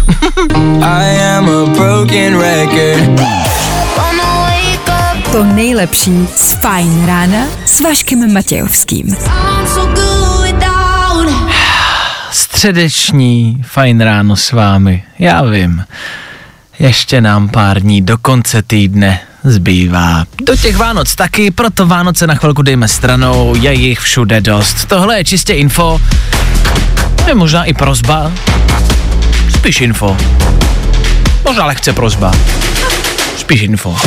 To 5.32 5.44
nejlepší 5.44 6.28
z 6.36 6.54
Fajn 6.54 7.06
rána 7.06 7.46
s 7.66 7.82
Vaškem 7.82 8.34
Matějovským. 8.34 9.08
I'm 9.08 9.68
so 9.68 9.86
good. 9.86 10.13
Středeční 12.64 13.64
fajn 13.68 14.02
ráno 14.02 14.36
s 14.36 14.52
vámi, 14.52 15.04
já 15.20 15.44
vím. 15.44 15.86
Ještě 16.80 17.22
nám 17.22 17.50
pár 17.50 17.80
dní 17.82 18.02
do 18.02 18.18
konce 18.18 18.62
týdne 18.62 19.20
zbývá. 19.44 20.26
Do 20.44 20.56
těch 20.56 20.78
Vánoc 20.78 21.16
taky, 21.16 21.52
proto 21.52 21.88
Vánoce 21.88 22.28
na 22.28 22.36
chvilku 22.36 22.62
dejme 22.62 22.88
stranou, 22.88 23.56
je 23.56 23.74
jich 23.74 24.00
všude 24.00 24.42
dost. 24.42 24.86
Tohle 24.86 25.18
je 25.18 25.24
čistě 25.24 25.54
info, 25.54 26.02
je 27.28 27.36
možná 27.36 27.64
i 27.64 27.74
prozba, 27.74 28.32
spíš 29.50 29.82
info. 29.82 30.18
Možná 31.46 31.66
lehce 31.66 31.94
prozba, 31.94 32.32
spíš 33.38 33.62
info. 33.62 33.98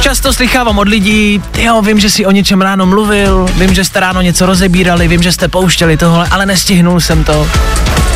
Často 0.00 0.32
slychávám 0.32 0.78
od 0.78 0.88
lidí, 0.88 1.42
jo, 1.58 1.82
vím, 1.82 2.00
že 2.00 2.10
si 2.10 2.26
o 2.26 2.30
něčem 2.30 2.60
ráno 2.60 2.86
mluvil, 2.86 3.46
vím, 3.54 3.74
že 3.74 3.84
jste 3.84 4.00
ráno 4.00 4.20
něco 4.20 4.46
rozebírali, 4.46 5.08
vím, 5.08 5.22
že 5.22 5.32
jste 5.32 5.48
pouštěli 5.48 5.96
tohle, 5.96 6.28
ale 6.30 6.46
nestihnul 6.46 7.00
jsem 7.00 7.24
to. 7.24 7.48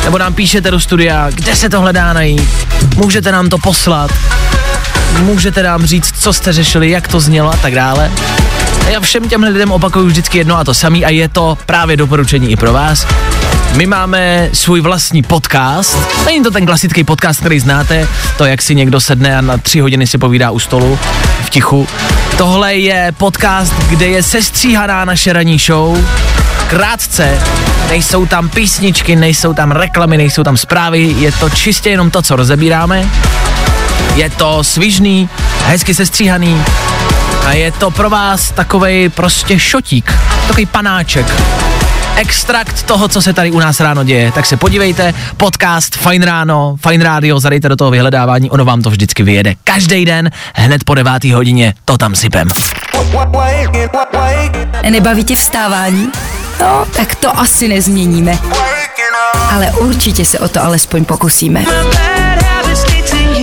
Nebo 0.05 0.19
nám 0.19 0.35
píšete 0.35 0.71
do 0.71 0.81
studia, 0.81 1.31
kde 1.31 1.57
se 1.57 1.69
tohle 1.69 1.93
dá 1.93 2.13
najít, 2.13 2.51
můžete 2.97 3.33
nám 3.33 3.49
to 3.49 3.59
poslat, 3.59 4.11
můžete 5.19 5.63
nám 5.63 5.87
říct, 5.87 6.15
co 6.21 6.33
jste 6.33 6.53
řešili, 6.53 6.91
jak 6.91 7.09
to 7.09 7.21
znělo 7.21 7.53
a 7.53 7.57
tak 7.57 7.75
dále. 7.75 8.11
A 8.87 8.89
já 8.89 9.01
všem 9.01 9.29
těm 9.29 9.43
lidem 9.43 9.73
opakuju 9.73 10.07
vždycky 10.07 10.39
jedno 10.39 10.59
a 10.59 10.65
to 10.65 10.75
samý 10.75 11.05
a 11.05 11.09
je 11.09 11.29
to 11.29 11.59
právě 11.67 11.97
doporučení 11.97 12.51
i 12.51 12.57
pro 12.57 12.73
vás. 12.73 13.07
My 13.77 13.87
máme 13.87 14.51
svůj 14.53 14.81
vlastní 14.81 15.23
podcast. 15.23 15.99
Není 16.27 16.43
to 16.43 16.51
ten 16.51 16.67
klasický 16.67 17.05
podcast, 17.05 17.41
který 17.41 17.61
znáte, 17.61 18.09
to, 18.39 18.45
jak 18.45 18.63
si 18.63 18.75
někdo 18.75 19.01
sedne 19.01 19.39
a 19.39 19.41
na 19.41 19.57
tři 19.57 19.81
hodiny 19.81 20.07
si 20.07 20.19
povídá 20.19 20.51
u 20.51 20.59
stolu 20.59 20.99
v 21.45 21.51
tichu. 21.51 21.89
Tohle 22.39 22.75
je 22.75 23.13
podcast, 23.17 23.73
kde 23.89 24.07
je 24.07 24.23
sestříhaná 24.23 25.05
naše 25.05 25.33
ranní 25.33 25.59
show. 25.59 25.99
Krátce, 26.67 27.39
nejsou 27.89 28.27
tam 28.27 28.49
písničky, 28.49 29.17
nejsou 29.17 29.55
tam 29.55 29.71
reklamy, 29.71 30.17
nejsou 30.17 30.43
tam 30.43 30.57
zprávy, 30.57 31.15
je 31.19 31.33
to 31.33 31.51
čistě 31.51 31.91
jenom 31.91 32.11
to, 32.11 32.23
co 32.23 32.37
rozebíráme. 32.37 33.09
Je 34.15 34.31
to 34.31 34.65
svižný, 34.65 35.29
hezky 35.67 35.95
sestříhaný 35.95 36.63
a 37.47 37.53
je 37.53 37.73
to 37.73 37.91
pro 37.91 38.11
vás 38.11 38.51
takovej 38.51 39.09
prostě 39.09 39.59
šotík, 39.59 40.15
takový 40.47 40.67
panáček 40.67 41.35
extrakt 42.17 42.83
toho, 42.83 43.09
co 43.09 43.23
se 43.23 43.33
tady 43.33 43.51
u 43.51 43.59
nás 43.59 43.81
ráno 43.81 44.05
děje. 44.05 44.33
Tak 44.33 44.47
se 44.47 44.57
podívejte, 44.57 45.15
podcast 45.37 45.97
Fajn 45.97 46.23
ráno, 46.23 46.77
Fajn 46.81 47.01
rádio, 47.01 47.41
zadejte 47.41 47.69
do 47.69 47.77
toho 47.77 47.91
vyhledávání, 47.91 48.51
ono 48.51 48.65
vám 48.65 48.83
to 48.83 48.91
vždycky 48.91 49.23
vyjede. 49.23 49.55
Každý 49.65 50.05
den, 50.05 50.31
hned 50.55 50.85
po 50.85 50.95
devátý 50.95 51.33
hodině, 51.33 51.75
to 51.85 51.99
tam 51.99 52.15
sypem. 52.15 52.49
Nebaví 54.91 55.25
tě 55.25 55.37
vstávání? 55.37 56.09
No, 56.61 56.87
tak 56.97 57.15
to 57.15 57.39
asi 57.39 57.69
nezměníme. 57.69 58.39
Ale 59.51 59.73
určitě 59.73 60.25
se 60.25 60.39
o 60.39 60.49
to 60.49 60.65
alespoň 60.65 61.05
pokusíme. 61.05 61.65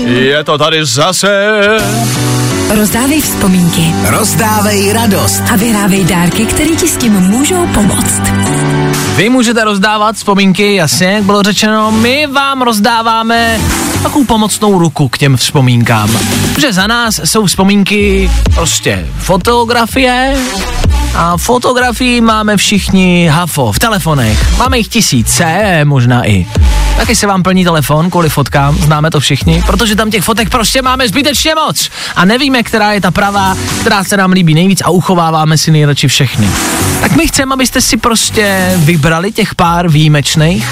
Je 0.06 0.44
to 0.44 0.58
tady 0.58 0.86
zase. 0.86 1.32
Rozdávej 2.72 3.22
vzpomínky 3.22 3.94
rozdávej 4.04 4.94
radost. 4.94 5.44
a 5.52 5.56
vyhrávej 5.56 6.04
dárky, 6.04 6.46
které 6.46 6.70
ti 6.76 6.88
s 6.88 6.98
tím 6.98 7.14
můžou 7.14 7.68
pomoct. 7.68 8.22
Vy 9.16 9.30
můžete 9.30 9.64
rozdávat 9.64 10.16
vzpomínky, 10.16 10.76
jasně, 10.76 11.08
jak 11.08 11.24
bylo 11.24 11.44
řečeno, 11.44 11.92
my 11.92 12.28
vám 12.28 12.62
rozdáváme 12.62 13.60
takovou 14.04 14.26
pomocnou 14.26 14.80
ruku 14.80 15.10
k 15.10 15.18
těm 15.18 15.38
vzpomínkám. 15.38 16.20
Že 16.60 16.74
za 16.74 16.88
nás 16.88 17.22
jsou 17.24 17.46
vzpomínky 17.46 18.32
prostě 18.54 19.08
fotografie 19.18 20.36
a 21.16 21.38
fotografii 21.38 22.22
máme 22.22 22.58
všichni 22.58 23.28
hafo 23.32 23.72
v 23.72 23.80
telefonech. 23.80 24.58
Máme 24.58 24.78
jich 24.78 24.88
tisíce, 24.88 25.80
možná 25.84 26.28
i. 26.30 26.48
Taky 26.98 27.16
se 27.16 27.28
vám 27.28 27.44
plní 27.44 27.64
telefon 27.64 28.10
kvůli 28.10 28.30
fotkám, 28.30 28.78
známe 28.78 29.12
to 29.12 29.20
všichni, 29.20 29.64
protože 29.66 29.96
tam 29.96 30.12
těch 30.12 30.24
fotek 30.24 30.50
prostě 30.50 30.82
máme 30.82 31.08
zbytečně 31.08 31.56
moc. 31.56 31.90
A 32.16 32.26
nevíme, 32.26 32.64
která 32.64 32.94
je 32.94 33.02
ta 33.02 33.12
pravá, 33.12 33.58
která 33.82 34.04
se 34.04 34.18
nám 34.18 34.32
líbí 34.32 34.54
nejvíc 34.54 34.82
a 34.82 34.90
uchováváme 34.90 35.58
si 35.58 35.72
nejradši 35.72 36.08
všechny. 36.08 36.50
Tak 37.02 37.12
my 37.12 37.28
chceme, 37.28 37.54
abyste 37.54 37.82
si 37.82 37.98
prostě 37.98 38.74
vybrali 38.78 39.32
těch 39.32 39.56
pár 39.56 39.90
výjimečných 39.90 40.68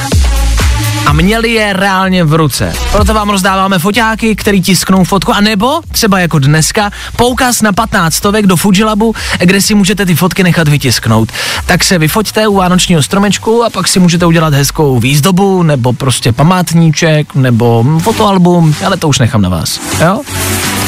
a 1.05 1.13
měli 1.13 1.51
je 1.51 1.73
reálně 1.73 2.23
v 2.23 2.33
ruce. 2.33 2.73
Proto 2.91 3.13
vám 3.13 3.29
rozdáváme 3.29 3.79
foťáky, 3.79 4.35
který 4.35 4.61
tisknou 4.61 5.03
fotku, 5.03 5.33
a 5.33 5.41
nebo 5.41 5.81
třeba 5.91 6.19
jako 6.19 6.39
dneska, 6.39 6.91
poukaz 7.15 7.61
na 7.61 7.73
15 7.73 8.13
stovek 8.13 8.47
do 8.47 8.55
Fujilabu, 8.55 9.15
kde 9.39 9.61
si 9.61 9.75
můžete 9.75 10.05
ty 10.05 10.15
fotky 10.15 10.43
nechat 10.43 10.67
vytisknout. 10.67 11.31
Tak 11.65 11.83
se 11.83 11.97
vyfoťte 11.97 12.47
u 12.47 12.55
vánočního 12.55 13.03
stromečku 13.03 13.63
a 13.63 13.69
pak 13.69 13.87
si 13.87 13.99
můžete 13.99 14.25
udělat 14.25 14.53
hezkou 14.53 14.99
výzdobu, 14.99 15.63
nebo 15.63 15.93
prostě 15.93 16.31
památníček, 16.31 17.35
nebo 17.35 17.85
fotoalbum, 17.99 18.75
ale 18.85 18.97
to 18.97 19.07
už 19.07 19.19
nechám 19.19 19.41
na 19.41 19.49
vás. 19.49 19.79
Jo? 20.01 20.21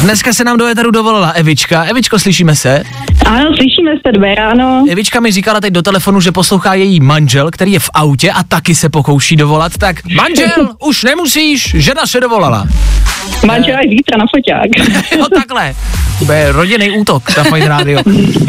Dneska 0.01 0.33
se 0.33 0.43
nám 0.43 0.57
do 0.57 0.65
éteru 0.67 0.91
dovolila 0.91 1.29
Evička. 1.29 1.83
Evičko, 1.83 2.19
slyšíme 2.19 2.55
se? 2.55 2.83
Ano, 3.25 3.49
slyšíme 3.55 3.91
se, 4.05 4.11
dobré 4.11 4.35
ráno. 4.35 4.85
Evička 4.89 5.19
mi 5.19 5.31
říkala 5.31 5.61
teď 5.61 5.73
do 5.73 5.81
telefonu, 5.81 6.21
že 6.21 6.31
poslouchá 6.31 6.73
její 6.73 6.99
manžel, 6.99 7.51
který 7.51 7.71
je 7.71 7.79
v 7.79 7.89
autě 7.93 8.31
a 8.31 8.43
taky 8.43 8.75
se 8.75 8.89
pokouší 8.89 9.35
dovolat, 9.35 9.77
tak 9.77 9.95
manžel, 10.15 10.69
už 10.85 11.03
nemusíš, 11.03 11.75
žena 11.77 12.05
se 12.07 12.19
dovolala. 12.19 12.67
Manžel 13.45 13.77
je 13.83 13.89
zítra 13.89 14.17
na 14.17 14.25
foťák. 14.35 14.69
Jo, 15.17 15.25
takhle. 15.35 15.75
To 16.19 16.25
bude 16.25 16.51
rodinný 16.51 16.91
útok 16.91 17.37
na 17.37 17.43
Fajn 17.43 17.63
Radio. 17.63 17.99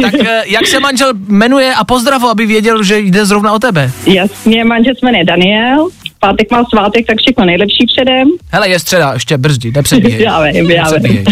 Tak 0.03 0.15
eh, 0.15 0.43
jak 0.47 0.67
se 0.67 0.81
manžel 0.81 1.12
jmenuje 1.15 1.75
a 1.75 1.85
pozdravu, 1.85 2.29
aby 2.29 2.47
věděl, 2.47 2.83
že 2.83 2.99
jde 2.99 3.27
zrovna 3.27 3.53
o 3.53 3.59
tebe. 3.59 3.91
Jasně, 4.07 4.65
manžel 4.65 4.95
se 5.01 5.07
jmenuje 5.07 5.25
Daniel. 5.25 5.88
Pátek 6.22 6.50
má 6.50 6.64
svátek, 6.64 7.06
tak 7.06 7.18
všechno 7.18 7.44
nejlepší 7.44 7.87
předem. 7.94 8.28
Hele, 8.52 8.68
je 8.68 8.78
středa, 8.78 9.12
ještě 9.12 9.38
brzdi, 9.38 9.72
nepředbíhej. 9.76 10.22
Já 10.22 10.42
vím, 10.42 10.70
já 10.70 10.85
vím. 11.02 11.24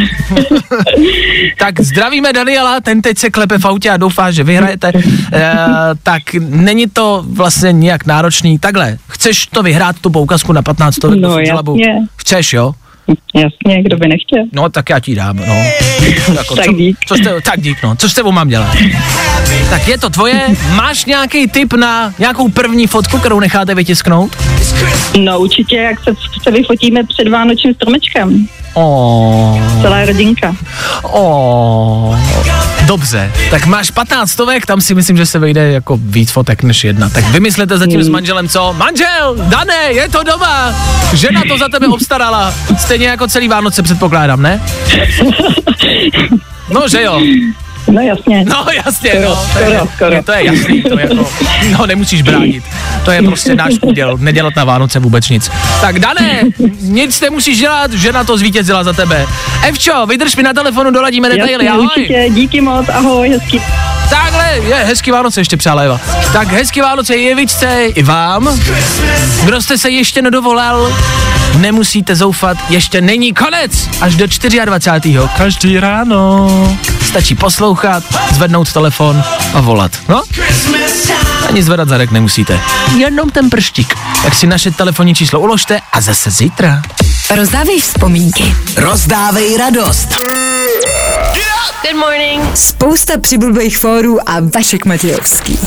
Tak 1.58 1.80
zdravíme 1.80 2.32
Daniela, 2.32 2.80
ten 2.80 3.02
teď 3.02 3.18
se 3.18 3.30
klepe 3.30 3.58
v 3.58 3.64
autě 3.64 3.90
a 3.90 3.96
doufá, 3.96 4.30
že 4.30 4.44
vyhrajete. 4.44 4.92
E, 5.32 5.54
tak 6.02 6.22
není 6.38 6.86
to 6.86 7.24
vlastně 7.28 7.72
nějak 7.72 8.06
náročný. 8.06 8.58
Takhle, 8.58 8.98
chceš 9.08 9.46
to 9.46 9.62
vyhrát, 9.62 9.96
tu 10.00 10.10
poukazku 10.10 10.52
na 10.52 10.62
15 10.62 10.94
stovek 10.94 11.20
No, 11.20 11.38
jasně. 11.38 11.94
Chceš, 12.16 12.52
jo? 12.52 12.72
Jasně, 13.34 13.82
kdo 13.82 13.96
by 13.96 14.08
nechtěl. 14.08 14.44
No, 14.52 14.68
tak 14.68 14.90
já 14.90 15.00
ti 15.00 15.14
dám, 15.14 15.36
no. 15.36 15.54
Jako, 16.36 16.54
Tak 16.56 16.64
co, 16.66 16.72
dík. 16.72 16.96
Co 17.06 17.14
jste, 17.16 17.40
tak 17.44 17.60
dík, 17.60 17.82
no. 17.82 17.96
Co 17.96 18.08
s 18.08 18.14
tebou 18.14 18.32
mám 18.32 18.48
dělat? 18.48 18.76
Tak 19.70 19.88
je 19.88 19.98
to 19.98 20.10
tvoje. 20.10 20.40
Máš 20.74 21.04
nějaký 21.04 21.46
tip 21.48 21.72
na 21.72 22.14
nějakou 22.18 22.48
první 22.48 22.86
fotku, 22.86 23.18
kterou 23.18 23.40
necháte 23.40 23.74
vytisknout? 23.74 24.36
No 25.20 25.38
určitě, 25.40 25.76
jak 25.76 26.04
se, 26.04 26.10
se 26.42 26.50
vyfotíme 26.50 27.00
před 27.04 27.28
vánočním 27.28 27.74
stromečkem. 27.74 28.46
Oh, 28.74 29.80
Celá 29.82 30.04
rodinka. 30.04 30.56
oh. 31.02 32.16
Dobře, 32.90 33.32
tak 33.50 33.66
máš 33.66 33.90
15 33.90 34.30
stovek, 34.30 34.66
tam 34.66 34.80
si 34.80 34.94
myslím, 34.94 35.16
že 35.16 35.26
se 35.26 35.38
vejde 35.38 35.72
jako 35.72 35.98
víc 36.02 36.30
fotek 36.30 36.62
než 36.62 36.84
jedna. 36.84 37.08
Tak 37.08 37.24
vymyslete 37.24 37.78
zatím 37.78 38.02
s 38.02 38.08
manželem 38.08 38.48
co? 38.48 38.74
Manžel, 38.78 39.36
Dané, 39.36 39.92
je 39.92 40.08
to 40.08 40.22
doma! 40.22 40.74
Žena 41.14 41.42
to 41.48 41.58
za 41.58 41.68
tebe 41.68 41.86
obstarala. 41.86 42.54
Stejně 42.78 43.08
jako 43.08 43.28
celý 43.28 43.48
Vánoce 43.48 43.82
předpokládám, 43.82 44.42
ne? 44.42 44.62
No, 46.70 46.88
že 46.88 47.02
jo. 47.02 47.20
No 47.90 48.00
jasně. 48.00 48.44
No 48.44 48.66
jasně, 48.84 49.10
Skoro, 49.10 49.28
no. 49.28 49.34
To 49.52 49.58
je, 49.58 49.66
skoro, 49.76 49.88
skoro. 49.96 50.12
je- 50.14 50.22
to 50.22 50.32
je 50.32 50.44
jasný, 50.44 50.82
to 50.82 50.98
je 50.98 51.02
jako, 51.10 51.28
no 51.78 51.86
nemusíš 51.86 52.22
bránit. 52.22 52.64
To 53.04 53.10
je 53.10 53.22
prostě 53.22 53.54
náš 53.54 53.74
úděl, 53.82 54.16
nedělat 54.20 54.56
na 54.56 54.64
Vánoce 54.64 54.98
vůbec 54.98 55.28
nic. 55.28 55.50
Tak 55.80 55.98
Dané, 55.98 56.42
nic 56.80 57.20
nemusíš 57.20 57.58
dělat, 57.58 57.92
žena 57.92 58.24
to 58.24 58.38
zvítězila 58.38 58.84
za 58.84 58.92
tebe. 58.92 59.26
Evčo, 59.68 60.06
vydrž 60.06 60.36
mi 60.36 60.42
na 60.42 60.52
telefonu, 60.52 60.90
doladíme 60.90 61.28
detaily, 61.28 61.52
Jasně, 61.52 61.70
ahoj. 61.70 61.84
určitě, 61.96 62.26
díky 62.30 62.60
moc, 62.60 62.88
ahoj, 62.88 63.28
hezký. 63.28 63.60
Takhle, 64.10 64.58
je, 64.68 64.74
hezký 64.74 65.10
Vánoce 65.10 65.40
ještě 65.40 65.56
přála 65.56 65.82
Eva. 65.82 66.00
Tak 66.32 66.48
hezký 66.48 66.80
Vánoce 66.80 67.14
i 67.14 67.30
Evičce, 67.32 67.84
i 67.94 68.02
vám. 68.02 68.60
Kdo 69.44 69.62
jste 69.62 69.78
se 69.78 69.90
ještě 69.90 70.22
nedovolal, 70.22 70.92
nemusíte 71.58 72.16
zoufat, 72.16 72.56
ještě 72.68 73.00
není 73.00 73.32
konec. 73.32 73.88
Až 74.00 74.14
do 74.16 74.26
24. 74.64 75.18
Každý 75.36 75.80
ráno. 75.80 76.48
Stačí 77.10 77.34
poslouchat, 77.34 78.04
zvednout 78.32 78.72
telefon 78.72 79.22
a 79.54 79.60
volat. 79.60 79.92
No? 80.08 80.22
Ani 81.48 81.62
zvedat 81.62 81.88
zadek 81.88 82.10
nemusíte. 82.10 82.60
Jenom 82.96 83.30
ten 83.30 83.50
prštík. 83.50 83.94
Tak 84.22 84.34
si 84.34 84.46
naše 84.46 84.70
telefonní 84.70 85.14
číslo 85.14 85.40
uložte 85.40 85.80
a 85.92 86.00
zase 86.00 86.30
zítra. 86.30 86.82
Rozdávej 87.36 87.80
vzpomínky. 87.80 88.54
Rozdávej 88.76 89.56
radost. 89.56 90.08
Good 91.82 91.96
morning. 91.96 92.56
Spousta 92.56 93.18
přibulbých 93.18 93.78
fórů 93.78 94.28
a 94.28 94.36
Vašek 94.54 94.84
Matějovský. 94.84 95.58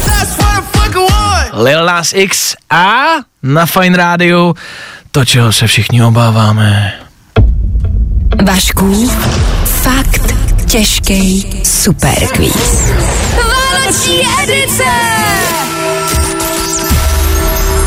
Lil 1.53 1.85
Nas 1.85 2.13
X 2.13 2.55
a 2.69 2.95
na 3.43 3.65
Fine 3.65 3.97
Rádiu 3.97 4.55
to, 5.11 5.25
čeho 5.25 5.53
se 5.53 5.67
všichni 5.67 6.03
obáváme. 6.03 6.93
Vašku, 8.45 9.09
fakt 9.65 10.42
těžký 10.73 11.45
superkvíz. 11.63 12.91
Vánoční 13.37 14.21
edice! 14.43 14.83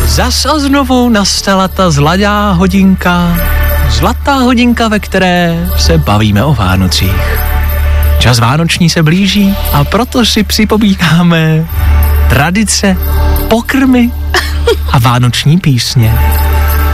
Zas 0.07 0.46
a 0.46 0.59
znovu 0.59 1.09
nastala 1.09 1.68
ta 1.68 1.90
zlatá 1.90 2.51
hodinka, 2.51 3.38
zlatá 3.90 4.35
hodinka, 4.35 4.88
ve 4.88 4.99
které 4.99 5.68
se 5.79 5.99
bavíme 5.99 6.44
o 6.44 6.55
Vánocích. 6.55 7.40
Čas 8.18 8.38
vánoční 8.38 8.90
se 8.90 9.03
blíží 9.03 9.57
a 9.72 9.85
proto 9.85 10.27
si 10.27 10.42
připomínáme 10.42 11.66
tradice, 12.29 12.96
pokrmy 13.49 14.11
a 14.92 14.99
vánoční 14.99 15.59
písně. 15.59 16.18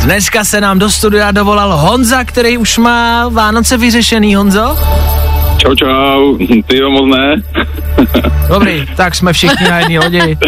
Dneska 0.00 0.44
se 0.44 0.61
nám 0.61 0.78
do 0.78 0.90
studia 0.90 1.31
dovolal 1.31 1.76
Honza, 1.76 2.24
který 2.24 2.59
už 2.59 2.78
má 2.78 3.28
Vánoce 3.28 3.76
vyřešený, 3.76 4.35
Honzo? 4.35 4.78
Čau, 5.62 5.75
čau, 5.75 6.38
ty 6.66 6.77
jo, 6.77 6.90
moc 6.90 7.16
ne. 7.16 7.42
Dobrý, 8.48 8.87
tak 8.96 9.14
jsme 9.14 9.33
všichni 9.33 9.68
na 9.70 9.79
jedné 9.79 9.98
lodi. 9.98 10.38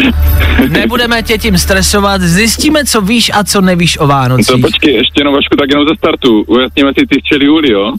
Nebudeme 0.69 1.23
tě 1.23 1.37
tím 1.37 1.57
stresovat, 1.57 2.21
zjistíme, 2.21 2.85
co 2.85 3.01
víš 3.01 3.31
a 3.33 3.43
co 3.43 3.61
nevíš 3.61 3.97
o 3.97 4.01
To 4.01 4.07
Vánocích. 4.07 4.61
počkej, 4.61 4.93
ještě 4.93 5.21
jenom 5.21 5.33
Vašku, 5.33 5.55
tak 5.55 5.69
jenom 5.69 5.85
ze 5.87 5.95
startu. 5.97 6.43
Ujasníme 6.47 6.91
si 6.99 7.07
ty 7.07 7.19
včely 7.19 7.45
Juli, 7.45 7.71
jo? 7.71 7.93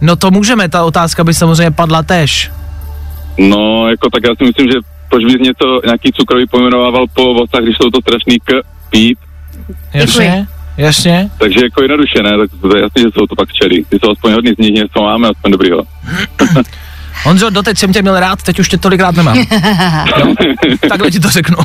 No 0.00 0.16
to 0.16 0.30
můžeme, 0.30 0.68
ta 0.68 0.84
otázka 0.84 1.24
by 1.24 1.34
samozřejmě 1.34 1.70
padla 1.70 2.02
tež. 2.02 2.50
No, 3.38 3.88
jako 3.88 4.10
tak 4.10 4.22
já 4.24 4.34
si 4.38 4.44
myslím, 4.44 4.66
že 4.66 4.78
proč 5.10 5.24
bys 5.24 5.34
něco, 5.40 5.80
nějaký 5.84 6.12
cukrový 6.12 6.46
pojmenovával 6.46 7.06
po 7.14 7.22
ovocách, 7.30 7.62
když 7.62 7.76
jsou 7.76 7.90
to 7.90 8.00
strašný 8.00 8.38
k, 8.44 8.52
píp, 8.90 9.18
Jasně? 9.94 10.46
Jasně? 10.78 11.30
takže 11.38 11.60
jako 11.64 11.82
jednoduše, 11.82 12.22
ne, 12.22 12.30
tak 12.38 12.50
to 12.60 12.76
je 12.76 12.82
jasný, 12.82 13.02
že 13.02 13.08
jsou 13.14 13.26
to 13.26 13.36
pak 13.36 13.48
včely. 13.48 13.84
Ty 13.88 13.98
jsou 13.98 14.10
aspoň 14.12 14.32
hodný 14.32 14.52
z 14.54 14.58
nich, 14.58 14.72
něco 14.74 15.02
máme, 15.02 15.28
aspoň 15.28 15.50
dobrýho. 15.52 15.82
Honzo, 17.24 17.50
doteď 17.50 17.78
jsem 17.78 17.92
tě 17.92 18.02
měl 18.02 18.20
rád, 18.20 18.42
teď 18.42 18.58
už 18.58 18.68
tě 18.68 18.78
tolikrát 18.78 19.16
nemám. 19.16 19.38
Jo? 20.18 20.34
Takhle 20.88 21.10
ti 21.10 21.20
to 21.20 21.30
řeknu. 21.30 21.56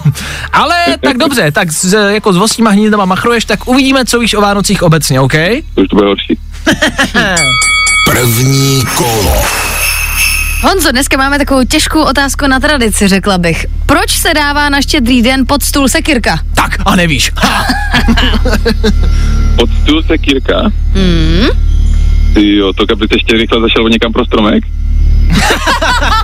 Ale 0.53 0.75
tak 1.01 1.17
dobře, 1.17 1.51
tak 1.51 1.71
s, 1.71 1.93
jako 2.09 2.33
s 2.33 2.37
vostíma 2.37 2.69
hnízdama 2.69 3.05
machruješ, 3.05 3.45
tak 3.45 3.67
uvidíme, 3.67 4.05
co 4.05 4.19
víš 4.19 4.33
o 4.33 4.41
Vánocích 4.41 4.83
obecně, 4.83 5.19
OK? 5.19 5.33
To 5.75 5.81
už 5.81 5.87
to 5.87 5.95
bude 5.95 6.07
horší. 6.07 6.37
První 8.11 8.81
kolo. 8.95 9.41
Honzo, 10.63 10.91
dneska 10.91 11.17
máme 11.17 11.37
takovou 11.37 11.63
těžkou 11.63 12.03
otázku 12.03 12.47
na 12.47 12.59
tradici, 12.59 13.07
řekla 13.07 13.37
bych. 13.37 13.65
Proč 13.85 14.11
se 14.11 14.33
dává 14.33 14.69
na 14.69 14.81
štědrý 14.81 15.21
den 15.21 15.45
pod 15.47 15.63
stůl 15.63 15.89
sekirka? 15.89 16.39
Tak 16.55 16.77
a 16.85 16.95
nevíš. 16.95 17.31
Ha! 17.35 17.65
Pod 19.55 19.69
stůl 19.81 20.03
se 20.03 20.17
kýrka. 20.17 20.61
Mm. 20.93 21.47
Ty 22.33 22.55
jo, 22.55 22.73
to 22.73 22.83
aby 22.93 23.07
ještě 23.11 23.37
rychle 23.37 23.61
zašel 23.61 23.89
někam 23.89 24.13
pro 24.13 24.25
stromek. 24.25 24.63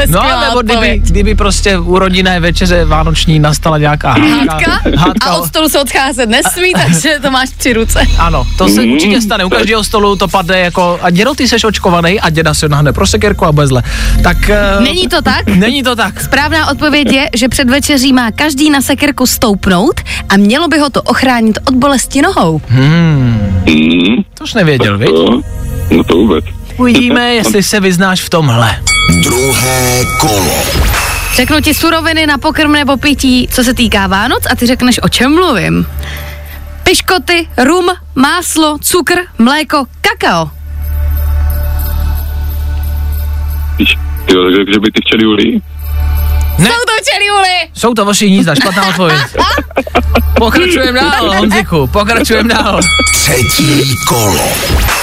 Je 0.00 0.06
No, 0.06 0.18
skvělá 0.18 0.48
nebo 0.48 0.62
kdyby, 0.62 0.98
kdyby 1.04 1.34
prostě 1.34 1.78
u 1.78 1.98
rodinné 1.98 2.40
večeře 2.40 2.84
vánoční 2.84 3.38
nastala 3.38 3.78
nějaká 3.78 4.12
hádka. 4.12 4.70
Hádka? 4.96 5.26
A 5.30 5.34
od 5.36 5.46
stolu 5.46 5.68
se 5.68 5.80
odcházet 5.80 6.26
nesmí, 6.28 6.72
takže 6.86 7.18
to 7.22 7.30
máš 7.30 7.48
při 7.58 7.72
ruce. 7.72 8.00
Ano, 8.18 8.46
to 8.58 8.68
se 8.68 8.80
Mm. 8.82 8.92
určitě 8.92 9.20
stane. 9.20 9.44
U 9.44 9.48
každého 9.48 9.84
stolu 9.84 10.16
to 10.16 10.28
padne 10.28 10.58
jako, 10.60 10.98
a 11.02 11.10
dědo, 11.10 11.34
ty 11.34 11.48
seš 11.48 11.64
očkovaný 11.64 12.20
a 12.20 12.30
děda 12.30 12.54
se 12.54 12.68
nahne 12.68 12.92
pro 12.92 13.06
sekerku 13.06 13.44
a 13.46 13.52
bude 13.52 13.66
zle. 13.66 13.82
Tak... 14.22 14.36
Uh, 14.78 14.84
Není 14.84 15.08
to 15.08 15.22
tak? 15.22 15.46
Není 15.46 15.82
to 15.82 15.96
tak. 15.96 16.20
Správná 16.20 16.70
odpověď 16.70 17.12
je, 17.12 17.28
že 17.36 17.48
před 17.48 17.70
večeří 17.70 18.12
má 18.12 18.30
každý 18.30 18.70
na 18.70 18.80
sekerku 18.80 19.26
stoupnout 19.26 20.00
a 20.28 20.36
mělo 20.36 20.68
by 20.68 20.78
ho 20.78 20.90
to 20.90 21.02
ochránit 21.02 21.58
od 21.68 21.74
bolesti 21.74 22.22
nohou. 22.22 22.60
Mm. 22.70 23.38
To 24.38 24.44
už 24.44 24.54
nevěděl, 24.54 24.98
viď? 24.98 25.08
To, 25.10 25.40
no 25.90 26.04
to 26.04 26.16
vůbec. 26.16 26.44
Uvidíme, 26.76 27.34
jestli 27.34 27.62
se 27.62 27.80
vyznáš 27.80 28.20
v 28.20 28.30
tomhle. 28.30 28.76
Druhé 29.10 30.04
kolo. 30.20 30.62
Řeknu 31.36 31.60
ti 31.60 31.74
suroviny 31.74 32.26
na 32.26 32.38
pokrm 32.38 32.72
nebo 32.72 32.96
pití, 32.96 33.48
co 33.52 33.64
se 33.64 33.74
týká 33.74 34.06
Vánoc 34.06 34.42
a 34.52 34.56
ty 34.56 34.66
řekneš, 34.66 35.00
o 35.02 35.08
čem 35.08 35.34
mluvím. 35.34 35.86
Piškoty, 36.82 37.48
rum, 37.58 37.86
máslo, 38.14 38.78
cukr, 38.78 39.14
mléko, 39.38 39.84
kakao. 40.00 40.50
Jo, 44.28 44.42
takže 44.44 44.72
že 44.74 44.80
by 44.80 44.90
ty 44.90 45.00
včely 45.06 45.24
Juli. 45.24 45.60
Ne, 46.58 46.66
Jsou 46.66 46.72
to 46.72 46.92
čeliuli! 47.12 47.70
jsou 47.74 47.94
to 47.94 48.04
vaši 48.04 48.26
hnízda, 48.26 48.54
špatná 48.54 48.88
odpověď. 48.88 49.18
Pokračujeme 50.38 51.00
dál, 51.00 51.32
Honziku, 51.36 51.86
pokračujeme 51.86 52.54
dál. 52.54 52.80
Třetí 53.14 53.82
kolo. 54.08 54.52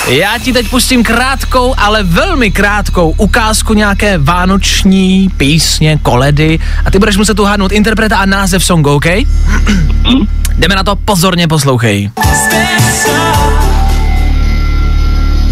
Já 0.07 0.37
ti 0.39 0.53
teď 0.53 0.69
pustím 0.69 1.03
krátkou, 1.03 1.73
ale 1.77 2.03
velmi 2.03 2.51
krátkou 2.51 3.13
ukázku 3.17 3.73
nějaké 3.73 4.17
vánoční 4.17 5.29
písně, 5.37 5.97
koledy 6.01 6.59
a 6.85 6.91
ty 6.91 6.99
budeš 6.99 7.17
muset 7.17 7.39
uhádnout 7.39 7.71
interpreta 7.71 8.17
a 8.17 8.25
název 8.25 8.63
songu, 8.63 8.95
OK? 8.95 9.05
Jdeme 10.57 10.75
na 10.75 10.83
to, 10.83 10.95
pozorně 10.95 11.47
poslouchej. 11.47 12.11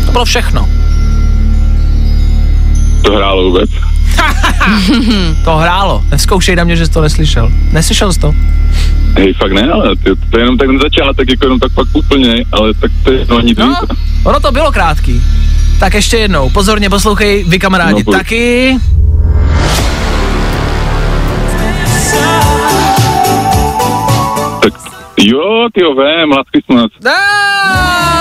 To 0.06 0.12
bylo 0.12 0.26
všechno. 0.26 0.70
To 3.02 3.12
hrálo 3.12 3.44
vůbec. 3.44 3.70
To 5.44 5.58
hrálo. 5.58 6.04
Neskoušej 6.12 6.56
na 6.56 6.64
mě, 6.64 6.76
že 6.76 6.86
jsi 6.86 6.92
to 6.92 7.02
neslyšel. 7.02 7.52
Neslyšel 7.72 8.14
jsi 8.14 8.20
to? 8.20 8.34
Hej, 9.18 9.34
fakt 9.34 9.52
ne, 9.52 9.72
ale 9.72 9.96
ty, 9.96 10.10
to 10.30 10.38
je 10.38 10.42
jenom 10.44 10.58
tak 10.58 10.68
na 10.70 10.80
začátek, 10.80 11.30
jako 11.30 11.46
jenom 11.46 11.60
tak 11.60 11.72
fakt 11.72 11.88
úplně, 11.94 12.46
ale 12.52 12.74
tak 12.74 12.92
to 13.04 13.12
je 13.12 13.26
no 13.30 13.38
ani 13.38 13.56
No, 13.58 13.66
no. 13.68 13.76
ono 14.24 14.40
to 14.40 14.52
bylo 14.52 14.72
krátký. 14.72 15.22
Tak 15.80 15.94
ještě 15.94 16.18
jednou, 16.18 16.50
pozorně 16.50 16.90
poslouchej, 16.90 17.44
vy 17.48 17.60
kamarádi 17.60 17.94
No, 18.00 18.04
pojď. 18.04 18.18
taky. 18.18 18.78
Tak 24.62 24.74
jo, 25.18 25.68
ty 25.74 25.82
jo, 25.84 25.96
vem, 25.96 26.30
Last 26.32 26.50
Christmas. 26.50 26.92
Ah! 27.06 28.12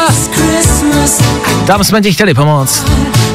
Tam 1.66 1.84
jsme 1.84 2.00
ti 2.00 2.12
chtěli 2.12 2.34
pomoct. 2.34 2.84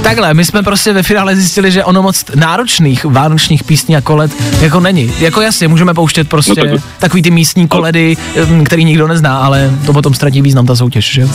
Takhle, 0.06 0.34
my 0.34 0.46
jsme 0.46 0.64
prostě 0.64 0.94
ve 0.94 1.04
finále 1.04 1.36
zjistili, 1.36 1.72
že 1.72 1.84
ono 1.84 2.02
moc 2.02 2.26
náročných 2.36 3.06
vánočních 3.06 3.64
písní 3.64 3.96
a 3.96 4.02
koled 4.02 4.32
jako 4.62 4.80
není. 4.80 5.12
Jako 5.20 5.42
jasně, 5.42 5.68
můžeme 5.68 5.94
pouštět 5.94 6.30
prostě 6.30 6.54
No 6.66 6.72
tak- 6.72 6.82
takový 7.00 7.22
ty 7.22 7.32
místní 7.32 7.68
koledy, 7.68 8.18
em, 8.36 8.64
který 8.64 8.84
nikdo 8.84 9.08
nezná, 9.08 9.38
ale 9.38 9.72
to 9.86 9.94
potom 9.94 10.14
ztratí 10.14 10.42
význam 10.42 10.66
ta 10.66 10.76
soutěž, 10.76 11.14
že? 11.14 11.28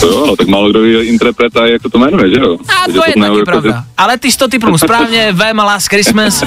To 0.00 0.06
jo, 0.06 0.26
no, 0.26 0.36
tak 0.36 0.46
málo 0.48 0.70
kdo 0.70 0.84
je 0.84 1.04
interpret 1.04 1.56
a 1.56 1.66
jak 1.66 1.82
to 1.82 1.90
to 1.90 1.98
jmenuje, 1.98 2.30
že 2.30 2.40
jo? 2.40 2.56
A 2.68 2.72
Takže 2.86 2.98
to 2.98 3.04
je 3.06 3.12
taky 3.14 3.20
jako, 3.20 3.44
pravda. 3.44 3.84
Ale 3.98 4.18
ty 4.18 4.32
jsi 4.32 4.38
to 4.38 4.48
typnul 4.48 4.78
správně, 4.78 5.32
V 5.32 5.54
Last 5.56 5.88
Christmas. 5.88 6.44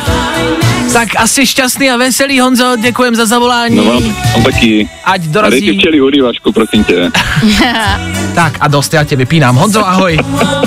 Tak 0.94 1.10
asi 1.18 1.48
šťastný 1.48 1.90
a 1.90 1.98
veselý, 1.98 2.40
Honzo, 2.40 2.76
děkujem 2.82 3.16
za 3.16 3.26
zavolání. 3.26 3.76
No 3.76 3.84
mám, 3.84 4.04
mám 4.34 4.44
taky. 4.44 4.90
Ať 5.06 5.22
A 5.22 5.50
dej 5.50 5.62
ty 5.62 5.78
dorazí. 5.78 6.22
Vašku, 6.22 6.52
prosím 6.52 6.84
tě. 6.84 7.12
Tak 8.38 8.58
a 8.60 8.68
dost, 8.68 8.94
já 8.94 9.04
tě 9.04 9.16
vypínám. 9.16 9.56
Honzo, 9.56 9.88
ahoj. 9.88 10.18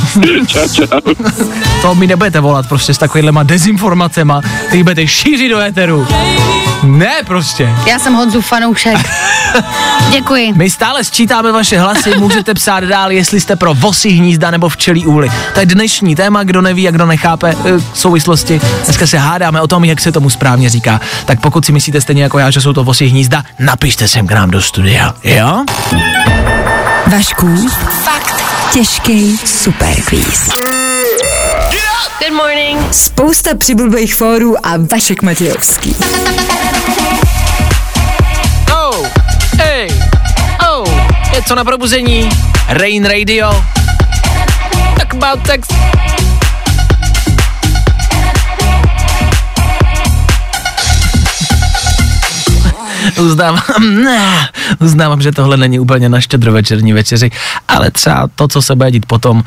Čau, 0.47 0.69
čau. 0.69 1.01
To 1.83 1.95
mi 1.95 2.07
nebudete 2.07 2.41
volat 2.41 2.69
prostě 2.69 2.95
s 2.95 2.99
takovýhlema 2.99 3.43
dezinformacema, 3.43 4.41
který 4.67 4.83
budete 4.83 5.07
šířit 5.07 5.51
do 5.51 5.59
éteru. 5.61 6.07
Ne 6.83 7.13
prostě. 7.27 7.75
Já 7.87 7.99
jsem 7.99 8.15
Honzu 8.15 8.41
fanoušek. 8.41 8.97
Děkuji. 10.11 10.53
My 10.53 10.71
stále 10.71 11.05
sčítáme 11.05 11.53
vaše 11.53 11.79
hlasy, 11.79 12.15
můžete 12.19 12.55
psát 12.55 12.85
dál, 12.85 13.13
jestli 13.13 13.41
jste 13.41 13.57
pro 13.57 13.75
vosí 13.75 14.11
hnízda 14.11 14.51
nebo 14.51 14.69
včelí 14.69 15.07
úly. 15.07 15.31
To 15.55 15.61
je 15.61 15.67
dnešní 15.67 16.17
téma, 16.17 16.43
kdo 16.43 16.63
neví 16.63 16.89
a 16.89 16.91
kdo 16.91 17.07
nechápe 17.07 17.51
e, 17.51 17.81
souvislosti. 17.95 18.61
Dneska 18.85 19.07
se 19.07 19.19
hádáme 19.19 19.61
o 19.61 19.67
tom, 19.67 19.85
jak 19.85 20.01
se 20.01 20.13
tomu 20.13 20.31
správně 20.31 20.71
říká. 20.71 21.01
Tak 21.25 21.41
pokud 21.41 21.67
si 21.67 21.73
myslíte 21.73 22.01
stejně 22.01 22.23
jako 22.23 22.39
já, 22.39 22.51
že 22.51 22.61
jsou 22.61 22.73
to 22.73 22.85
vosí 22.85 23.07
hnízda, 23.07 23.45
napište 23.59 24.09
sem 24.09 24.27
k 24.27 24.33
nám 24.33 24.51
do 24.51 24.63
studia. 24.63 25.15
Jo? 25.25 25.65
Vašku, 27.13 27.69
fakt 28.05 28.43
těžký 28.73 29.39
superquiz. 29.39 30.51
Good 32.19 32.33
morning. 32.33 32.95
Spousta 32.95 33.51
přibulbých 33.55 34.15
fórů 34.15 34.67
a 34.67 34.71
Vašek 34.93 35.23
Matějovský. 35.23 35.97
Oh, 38.73 39.07
hey, 39.59 39.89
oh, 40.71 40.89
je 41.35 41.43
co 41.43 41.55
na 41.55 41.65
probuzení? 41.65 42.29
Rain 42.69 43.05
Radio. 43.05 43.65
Talk 44.99 45.15
about 45.15 45.47
sex. 45.47 45.69
Uznávám, 53.19 53.63
ne, 54.05 54.49
uznávám, 54.81 55.23
že 55.23 55.33
tohle 55.33 55.57
není 55.57 55.79
úplně 55.79 56.09
na 56.09 56.21
štědrovečerní 56.21 56.93
večeři, 56.93 57.31
ale 57.69 57.91
třeba 57.91 58.29
to, 58.35 58.49
co 58.49 58.63
se 58.63 58.75
bude 58.75 58.91
dít 58.91 59.07
potom, 59.07 59.43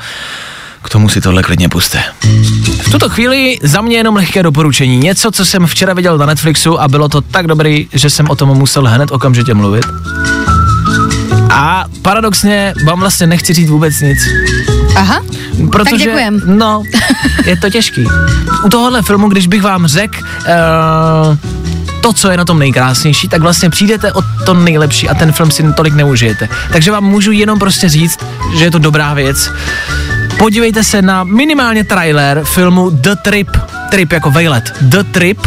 k 0.82 0.88
tomu 0.88 1.08
si 1.08 1.20
tohle 1.20 1.42
klidně 1.42 1.68
puste. 1.68 2.02
V 2.82 2.90
tuto 2.90 3.08
chvíli 3.08 3.58
za 3.62 3.80
mě 3.80 3.96
jenom 3.96 4.16
lehké 4.16 4.42
doporučení. 4.42 4.98
Něco, 4.98 5.30
co 5.30 5.44
jsem 5.44 5.66
včera 5.66 5.94
viděl 5.94 6.18
na 6.18 6.26
Netflixu 6.26 6.80
a 6.80 6.88
bylo 6.88 7.08
to 7.08 7.20
tak 7.20 7.46
dobrý, 7.46 7.88
že 7.92 8.10
jsem 8.10 8.30
o 8.30 8.36
tom 8.36 8.48
musel 8.48 8.88
hned 8.88 9.12
okamžitě 9.12 9.54
mluvit. 9.54 9.84
A 11.50 11.84
paradoxně 12.02 12.74
vám 12.86 13.00
vlastně 13.00 13.26
nechci 13.26 13.54
říct 13.54 13.70
vůbec 13.70 14.00
nic. 14.00 14.18
Aha, 14.96 15.20
Protože, 15.72 16.04
děkujem. 16.04 16.40
No, 16.44 16.82
je 17.46 17.56
to 17.56 17.70
těžký. 17.70 18.06
U 18.64 18.68
tohohle 18.68 19.02
filmu, 19.02 19.28
když 19.28 19.46
bych 19.46 19.62
vám 19.62 19.86
řekl 19.86 20.18
uh, 20.18 21.36
to, 22.04 22.12
co 22.12 22.30
je 22.30 22.36
na 22.36 22.44
tom 22.44 22.58
nejkrásnější, 22.58 23.28
tak 23.28 23.42
vlastně 23.42 23.70
přijdete 23.70 24.12
o 24.12 24.22
to 24.46 24.54
nejlepší 24.54 25.08
a 25.08 25.14
ten 25.14 25.32
film 25.32 25.50
si 25.50 25.72
tolik 25.72 25.94
neužijete. 25.94 26.48
Takže 26.72 26.90
vám 26.90 27.04
můžu 27.04 27.32
jenom 27.32 27.58
prostě 27.58 27.88
říct, 27.88 28.18
že 28.58 28.64
je 28.64 28.70
to 28.70 28.78
dobrá 28.78 29.14
věc. 29.14 29.50
Podívejte 30.38 30.84
se 30.84 31.02
na 31.02 31.24
minimálně 31.24 31.84
trailer 31.84 32.44
filmu 32.44 32.90
The 32.90 33.14
Trip. 33.22 33.48
Trip 33.90 34.12
jako 34.12 34.30
vejlet. 34.30 34.72
The 34.80 35.02
Trip 35.02 35.38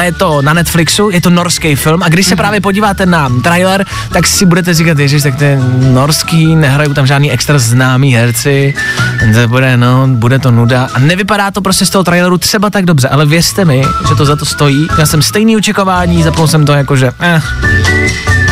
je 0.00 0.12
to 0.12 0.42
na 0.42 0.52
Netflixu, 0.52 1.10
je 1.10 1.20
to 1.20 1.30
norský 1.30 1.74
film. 1.74 2.02
A 2.02 2.08
když 2.08 2.26
se 2.26 2.36
právě 2.36 2.60
podíváte 2.60 3.06
na 3.06 3.28
trailer, 3.42 3.86
tak 4.12 4.26
si 4.26 4.46
budete 4.46 4.74
říkat, 4.74 4.98
ježiš, 4.98 5.22
tak 5.22 5.36
to 5.36 5.44
je 5.44 5.60
norský, 5.92 6.56
nehrajou 6.56 6.94
tam 6.94 7.06
žádný 7.06 7.32
extra 7.32 7.58
známý 7.58 8.14
herci, 8.14 8.74
to 9.34 9.48
bude, 9.48 9.76
no, 9.76 10.08
bude 10.08 10.38
to 10.38 10.50
nuda. 10.50 10.88
A 10.94 10.98
nevypadá 10.98 11.50
to 11.50 11.60
prostě 11.60 11.86
z 11.86 11.90
toho 11.90 12.04
traileru 12.04 12.38
třeba 12.38 12.70
tak 12.70 12.84
dobře, 12.84 13.08
ale 13.08 13.26
věřte 13.26 13.64
mi, 13.64 13.84
že 14.08 14.14
to 14.14 14.24
za 14.24 14.36
to 14.36 14.44
stojí, 14.44 14.88
já 14.98 15.06
jsem 15.06 15.22
stejný 15.22 15.56
očekávání, 15.56 16.22
zapnul 16.22 16.48
jsem 16.48 16.66
to 16.66 16.72
jako, 16.72 16.96
že 16.96 17.12
eh, 17.20 17.42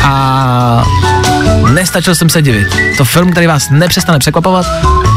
a 0.03 0.83
nestačil 1.73 2.15
jsem 2.15 2.29
se 2.29 2.41
divit. 2.41 2.67
To 2.97 3.05
film, 3.05 3.31
který 3.31 3.47
vás 3.47 3.69
nepřestane 3.69 4.19
překvapovat, 4.19 4.65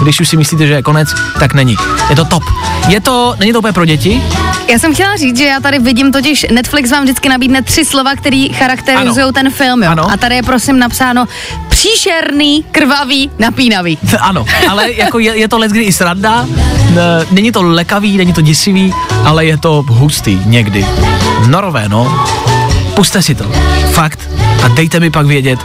když 0.02 0.20
už 0.20 0.28
si 0.28 0.36
myslíte, 0.36 0.66
že 0.66 0.72
je 0.72 0.82
konec, 0.82 1.08
tak 1.38 1.54
není. 1.54 1.76
Je 2.10 2.16
to 2.16 2.24
top. 2.24 2.42
Je 2.88 3.00
to, 3.00 3.34
není 3.38 3.52
to 3.52 3.58
úplně 3.58 3.72
pro 3.72 3.84
děti, 3.84 4.22
Já 4.68 4.78
jsem 4.78 4.94
chtěla 4.94 5.16
říct, 5.16 5.38
že 5.38 5.44
já 5.44 5.60
tady 5.60 5.78
vidím 5.78 6.12
totiž, 6.12 6.46
Netflix 6.52 6.90
vám 6.90 7.02
vždycky 7.02 7.28
nabídne 7.28 7.62
tři 7.62 7.84
slova, 7.84 8.14
které 8.14 8.46
charakterizují 8.54 9.32
ten 9.32 9.50
film, 9.50 9.82
jo. 9.82 9.90
Ano. 9.90 10.10
A 10.10 10.16
tady 10.16 10.34
je 10.34 10.42
prosím 10.42 10.78
napsáno 10.78 11.24
příšerný, 11.68 12.64
krvavý, 12.70 13.30
napínavý. 13.38 13.98
Ano, 14.20 14.44
ale 14.68 14.92
jako 14.92 15.18
je, 15.18 15.36
je 15.36 15.48
to 15.48 15.58
leckdy 15.58 15.80
i 15.80 15.92
sranda, 15.92 16.46
ne, 16.90 17.02
není 17.30 17.52
to 17.52 17.62
lekavý, 17.62 18.16
není 18.16 18.32
to 18.32 18.40
děsivý, 18.40 18.94
ale 19.24 19.44
je 19.44 19.56
to 19.56 19.84
hustý 19.88 20.40
někdy. 20.44 20.86
Norové, 21.46 21.88
no. 21.88 22.26
Puste 22.94 23.22
si 23.22 23.34
to. 23.34 23.52
Fakt. 23.94 24.28
A 24.64 24.68
dejte 24.68 25.00
mi 25.00 25.10
pak 25.10 25.26
vědět. 25.26 25.58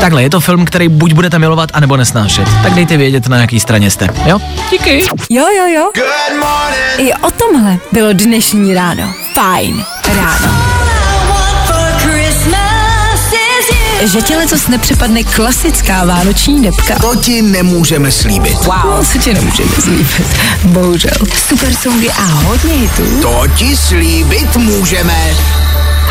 Takhle, 0.00 0.22
je 0.22 0.30
to 0.30 0.40
film, 0.40 0.64
který 0.64 0.88
buď 0.88 1.12
budete 1.12 1.38
milovat, 1.38 1.70
anebo 1.72 1.96
nesnášet. 1.96 2.48
Tak 2.62 2.74
dejte 2.74 2.96
vědět, 2.96 3.28
na 3.28 3.36
jaký 3.36 3.60
straně 3.60 3.90
jste. 3.90 4.08
Jo? 4.26 4.38
Díky. 4.70 5.04
Jo, 5.30 5.44
jo, 5.56 5.66
jo. 5.66 5.90
I 6.98 7.12
o 7.14 7.30
tomhle 7.30 7.78
bylo 7.92 8.12
dnešní 8.12 8.74
ráno. 8.74 9.14
Fajn 9.34 9.84
ráno. 10.16 10.54
Že 14.04 14.22
tě 14.22 14.36
letos 14.36 14.68
nepřepadne 14.68 15.22
klasická 15.22 16.04
vánoční 16.04 16.62
depka. 16.62 16.94
To 17.00 17.16
ti 17.16 17.42
nemůžeme 17.42 18.12
slíbit. 18.12 18.54
Wow. 18.54 19.06
Co 19.12 19.18
ti 19.18 19.34
nemůžeme 19.34 19.70
slíbit. 19.80 20.36
Bohužel. 20.64 21.12
Super 21.48 21.74
songy 21.74 22.10
a 22.10 22.22
hodně 22.22 22.74
hitů. 22.74 23.20
To 23.22 23.42
ti 23.56 23.76
slíbit 23.76 24.56
můžeme. 24.56 25.34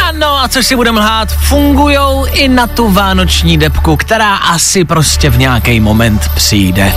Ano, 0.04 0.44
a 0.44 0.48
což 0.48 0.66
si 0.66 0.76
budeme 0.76 1.00
lhát, 1.00 1.32
fungujou 1.32 2.26
i 2.26 2.48
na 2.48 2.68
tu 2.68 2.92
vánoční 2.92 3.58
depku, 3.58 3.96
která 3.98 4.36
asi 4.36 4.86
prostě 4.86 5.30
v 5.30 5.38
nějaký 5.38 5.80
moment 5.80 6.30
přijde. 6.36 6.94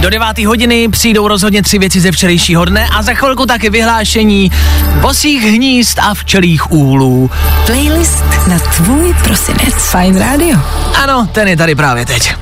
Do 0.00 0.10
9. 0.10 0.38
hodiny 0.38 0.88
přijdou 0.88 1.28
rozhodně 1.28 1.62
tři 1.62 1.78
věci 1.78 2.00
ze 2.00 2.12
včerejšího 2.12 2.64
dne 2.64 2.88
a 2.92 3.02
za 3.02 3.14
chvilku 3.14 3.46
taky 3.46 3.70
vyhlášení 3.70 4.52
bosích 5.00 5.42
hnízd 5.42 5.98
a 5.98 6.14
včelých 6.14 6.72
úlů. 6.72 7.30
Playlist 7.66 8.24
na 8.48 8.58
tvůj 8.58 9.14
prosinec. 9.24 9.74
Fajn 9.74 10.18
rádio. 10.18 10.58
Ano, 11.02 11.28
ten 11.32 11.48
je 11.48 11.56
tady 11.56 11.74
právě 11.74 12.06
teď. 12.06 12.34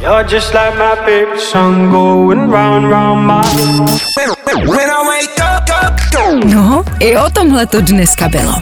No, 6.45 6.83
i 6.99 7.17
o 7.17 7.31
tomhle 7.31 7.67
to 7.67 7.81
dneska 7.81 8.29
bylo. 8.29 8.55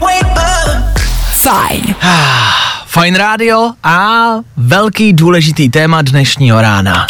Fajn. 1.39 1.95
Fajn 2.85 3.15
rádio 3.15 3.71
a 3.83 4.27
velký 4.57 5.13
důležitý 5.13 5.69
téma 5.69 6.01
dnešního 6.01 6.61
rána. 6.61 7.07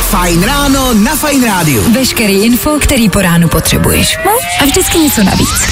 Fajn 0.00 0.42
ráno 0.42 0.94
na 0.94 1.16
Fajn 1.16 1.44
rádiu. 1.44 1.92
Veškerý 1.92 2.44
info, 2.44 2.78
který 2.80 3.10
po 3.10 3.22
ránu 3.22 3.48
potřebuješ. 3.48 4.18
No, 4.24 4.30
a 4.60 4.64
vždycky 4.64 4.98
něco 4.98 5.22
navíc. 5.22 5.48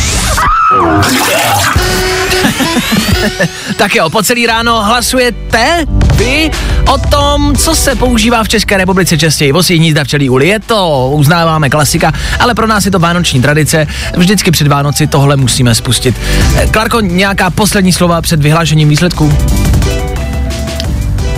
Tak 3.77 3.95
jo, 3.95 4.11
po 4.11 4.23
celý 4.23 4.47
ráno 4.47 4.83
hlasujete 4.83 5.87
vy 6.25 6.51
o 6.93 6.99
tom, 6.99 7.57
co 7.57 7.75
se 7.75 7.95
používá 7.95 8.45
v 8.45 8.49
České 8.49 8.77
republice 8.77 9.19
častěji. 9.19 9.53
Vosí 9.53 9.77
hnízda 9.77 10.05
včelí 10.05 10.31
uli, 10.31 10.49
je 10.49 10.61
to, 10.61 11.11
uznáváme 11.15 11.71
klasika, 11.71 12.13
ale 12.41 12.55
pro 12.55 12.67
nás 12.67 12.85
je 12.85 12.91
to 12.91 12.99
vánoční 12.99 13.43
tradice. 13.43 13.87
Vždycky 14.17 14.51
před 14.51 14.69
Vánoci 14.69 15.07
tohle 15.07 15.37
musíme 15.37 15.75
spustit. 15.75 16.15
Eh, 16.57 16.67
Klarko, 16.67 17.01
nějaká 17.01 17.51
poslední 17.51 17.93
slova 17.93 18.23
před 18.23 18.43
vyhlášením 18.43 18.89
výsledků? 18.89 19.35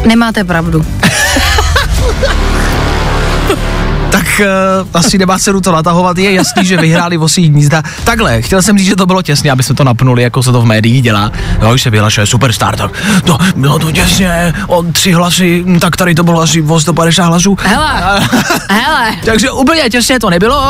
Nemáte 0.06 0.44
pravdu. 0.44 0.86
Tak 4.14 4.40
uh, 4.40 4.88
asi 4.94 5.18
nemá 5.18 5.38
cenu 5.38 5.60
to 5.60 5.72
natahovat, 5.72 6.18
je 6.18 6.32
jasný, 6.32 6.64
že 6.64 6.76
vyhráli 6.76 7.16
vosí 7.16 7.46
hnízda. 7.46 7.82
Takhle, 8.04 8.42
chtěl 8.42 8.62
jsem 8.62 8.78
říct, 8.78 8.86
že 8.86 8.96
to 8.96 9.06
bylo 9.06 9.22
těsně, 9.22 9.50
aby 9.50 9.62
se 9.62 9.74
to 9.74 9.84
napnuli, 9.84 10.22
jako 10.22 10.42
se 10.42 10.52
to 10.52 10.62
v 10.62 10.64
médiích 10.64 11.02
dělá. 11.02 11.32
Jo, 11.62 11.70
když 11.70 11.82
se 11.82 11.90
vyhlašuje 11.90 12.26
superstar, 12.26 12.76
tak 12.76 12.90
to 13.24 13.38
bylo 13.56 13.78
to 13.78 13.92
těsně, 13.92 14.54
o 14.66 14.82
tři 14.82 15.12
hlasy, 15.12 15.62
hm, 15.66 15.80
tak 15.80 15.96
tady 15.96 16.14
to 16.14 16.22
bylo 16.22 16.40
asi 16.40 16.62
o 16.62 16.80
150 16.80 17.24
hlasů. 17.24 17.56
Hele, 17.60 18.28
hele. 18.70 19.16
Takže 19.24 19.50
úplně 19.50 19.82
těsně 19.90 20.20
to 20.20 20.30
nebylo, 20.30 20.62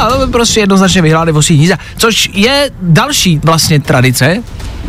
ale 0.00 0.26
prostě 0.26 0.60
jednoznačně 0.60 1.02
vyhráli 1.02 1.32
vosí 1.32 1.54
hnízda, 1.56 1.76
což 1.96 2.30
je 2.32 2.70
další 2.82 3.40
vlastně 3.44 3.80
tradice, 3.80 4.42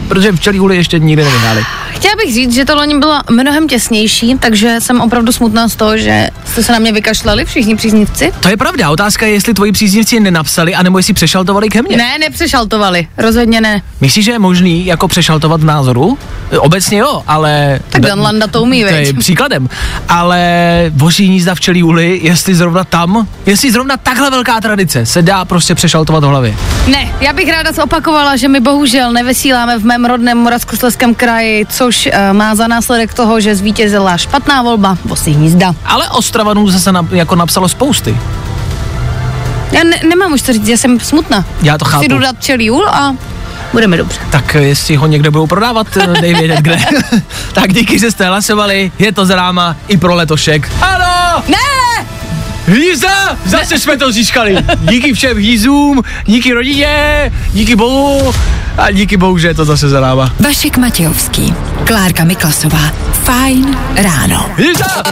protože 0.07 0.31
včelí 0.31 0.59
úly 0.59 0.75
ještě 0.75 0.99
nikdy 0.99 1.23
nevyhráli. 1.23 1.65
Chtěla 1.97 2.13
bych 2.25 2.33
říct, 2.33 2.53
že 2.53 2.65
to 2.65 2.75
loni 2.75 2.99
bylo 2.99 3.19
mnohem 3.29 3.67
těsnější, 3.67 4.35
takže 4.39 4.75
jsem 4.79 5.01
opravdu 5.01 5.31
smutná 5.31 5.67
z 5.67 5.75
toho, 5.75 5.97
že 5.97 6.27
jste 6.45 6.63
se 6.63 6.71
na 6.71 6.79
mě 6.79 6.91
vykašlali 6.91 7.45
všichni 7.45 7.75
příznivci. 7.75 8.31
To 8.39 8.49
je 8.49 8.57
pravda, 8.57 8.89
otázka 8.89 9.25
je, 9.25 9.33
jestli 9.33 9.53
tvoji 9.53 9.71
příznivci 9.71 10.19
nenapsali, 10.19 10.75
anebo 10.75 10.99
jestli 10.99 11.13
přešaltovali 11.13 11.69
ke 11.69 11.81
mně. 11.81 11.97
Ne, 11.97 12.17
nepřešaltovali, 12.19 13.07
rozhodně 13.17 13.61
ne. 13.61 13.81
Myslíš, 14.01 14.25
že 14.25 14.31
je 14.31 14.39
možný 14.39 14.85
jako 14.85 15.07
přešaltovat 15.07 15.61
v 15.61 15.65
názoru? 15.65 16.17
Obecně 16.59 16.97
jo, 16.97 17.23
ale... 17.27 17.79
Tak 17.89 18.01
Dan 18.01 18.21
Landa 18.21 18.47
to 18.47 18.61
umí, 18.61 18.83
To 18.83 18.89
je 18.89 19.13
příkladem. 19.13 19.69
Ale 20.09 20.41
voří 20.95 21.25
hnízda 21.25 21.55
včelí 21.55 21.83
úly, 21.83 22.19
jestli 22.23 22.55
zrovna 22.55 22.83
tam, 22.83 23.27
jestli 23.45 23.71
zrovna 23.71 23.97
takhle 23.97 24.29
velká 24.31 24.61
tradice 24.61 25.05
se 25.05 25.21
dá 25.21 25.45
prostě 25.45 25.75
přešaltovat 25.75 26.23
v 26.23 26.27
hlavě. 26.27 26.55
Ne, 26.87 27.13
já 27.21 27.33
bych 27.33 27.49
ráda 27.49 27.71
zopakovala, 27.71 28.35
že 28.35 28.47
my 28.47 28.59
bohužel 28.59 29.13
nevysíláme 29.13 29.79
v 29.79 29.85
mém 29.85 30.05
rodném 30.05 30.37
Moravskoslezském 30.37 31.15
kraji, 31.15 31.65
což 31.87 32.09
eh, 32.11 32.33
má 32.33 32.55
za 32.55 32.67
následek 32.67 33.13
toho, 33.13 33.39
že 33.39 33.55
zvítězila 33.55 34.17
špatná 34.17 34.61
volba 34.61 34.97
Bosy 35.05 35.31
hnízda. 35.31 35.75
Ale 35.85 36.09
Ostravanů 36.09 36.69
zase 36.69 36.91
na, 36.91 37.07
jako 37.11 37.35
napsalo 37.35 37.69
spousty. 37.69 38.17
Já 39.71 39.83
ne, 39.83 39.99
nemám 40.09 40.33
už 40.33 40.41
to 40.41 40.53
říct, 40.53 40.67
já 40.67 40.77
jsem 40.77 40.99
smutná. 40.99 41.45
Já 41.61 41.77
to 41.77 41.85
chápu. 41.85 42.03
Jdu 42.03 42.19
dát 42.19 42.35
včelí 42.35 42.71
úl 42.71 42.89
a 42.89 43.15
budeme 43.73 43.97
dobře. 43.97 44.19
Tak 44.29 44.55
jestli 44.55 44.95
ho 44.95 45.07
někde 45.07 45.31
budou 45.31 45.47
prodávat, 45.47 45.87
eh, 45.97 46.07
dej 46.21 46.33
vědět 46.33 46.59
kde. 46.59 46.77
tak 47.53 47.73
díky, 47.73 47.99
že 47.99 48.11
jste 48.11 48.25
hlasovali, 48.25 48.91
je 48.99 49.11
to 49.11 49.25
zráma 49.25 49.75
i 49.87 49.97
pro 49.97 50.15
letošek. 50.15 50.71
Ano! 50.81 51.43
Ne! 51.47 51.86
Hýza! 52.67 53.37
Zase 53.45 53.79
jsme 53.79 53.97
to 53.97 54.11
získali. 54.11 54.57
Díky 54.79 55.13
všem 55.13 55.37
hýzům, 55.37 56.03
díky 56.25 56.53
rodině, 56.53 57.31
díky 57.53 57.75
bohu 57.75 58.33
a 58.77 58.91
díky 58.91 59.17
bohu, 59.17 59.37
že 59.37 59.47
je 59.47 59.53
to 59.53 59.65
zase 59.65 59.89
zaráma. 59.89 60.33
Vašek 60.39 60.77
Matějovský, 60.77 61.53
Klárka 61.83 62.23
Miklasová, 62.23 62.91
Fajn 63.23 63.77
ráno. 63.95 64.49
Hýza! 64.57 65.03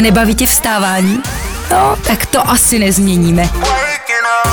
Nebaví 0.00 0.34
tě 0.34 0.46
vstávání? 0.46 1.18
No, 1.70 1.96
tak 2.06 2.26
to 2.26 2.50
asi 2.50 2.78
nezměníme. 2.78 3.48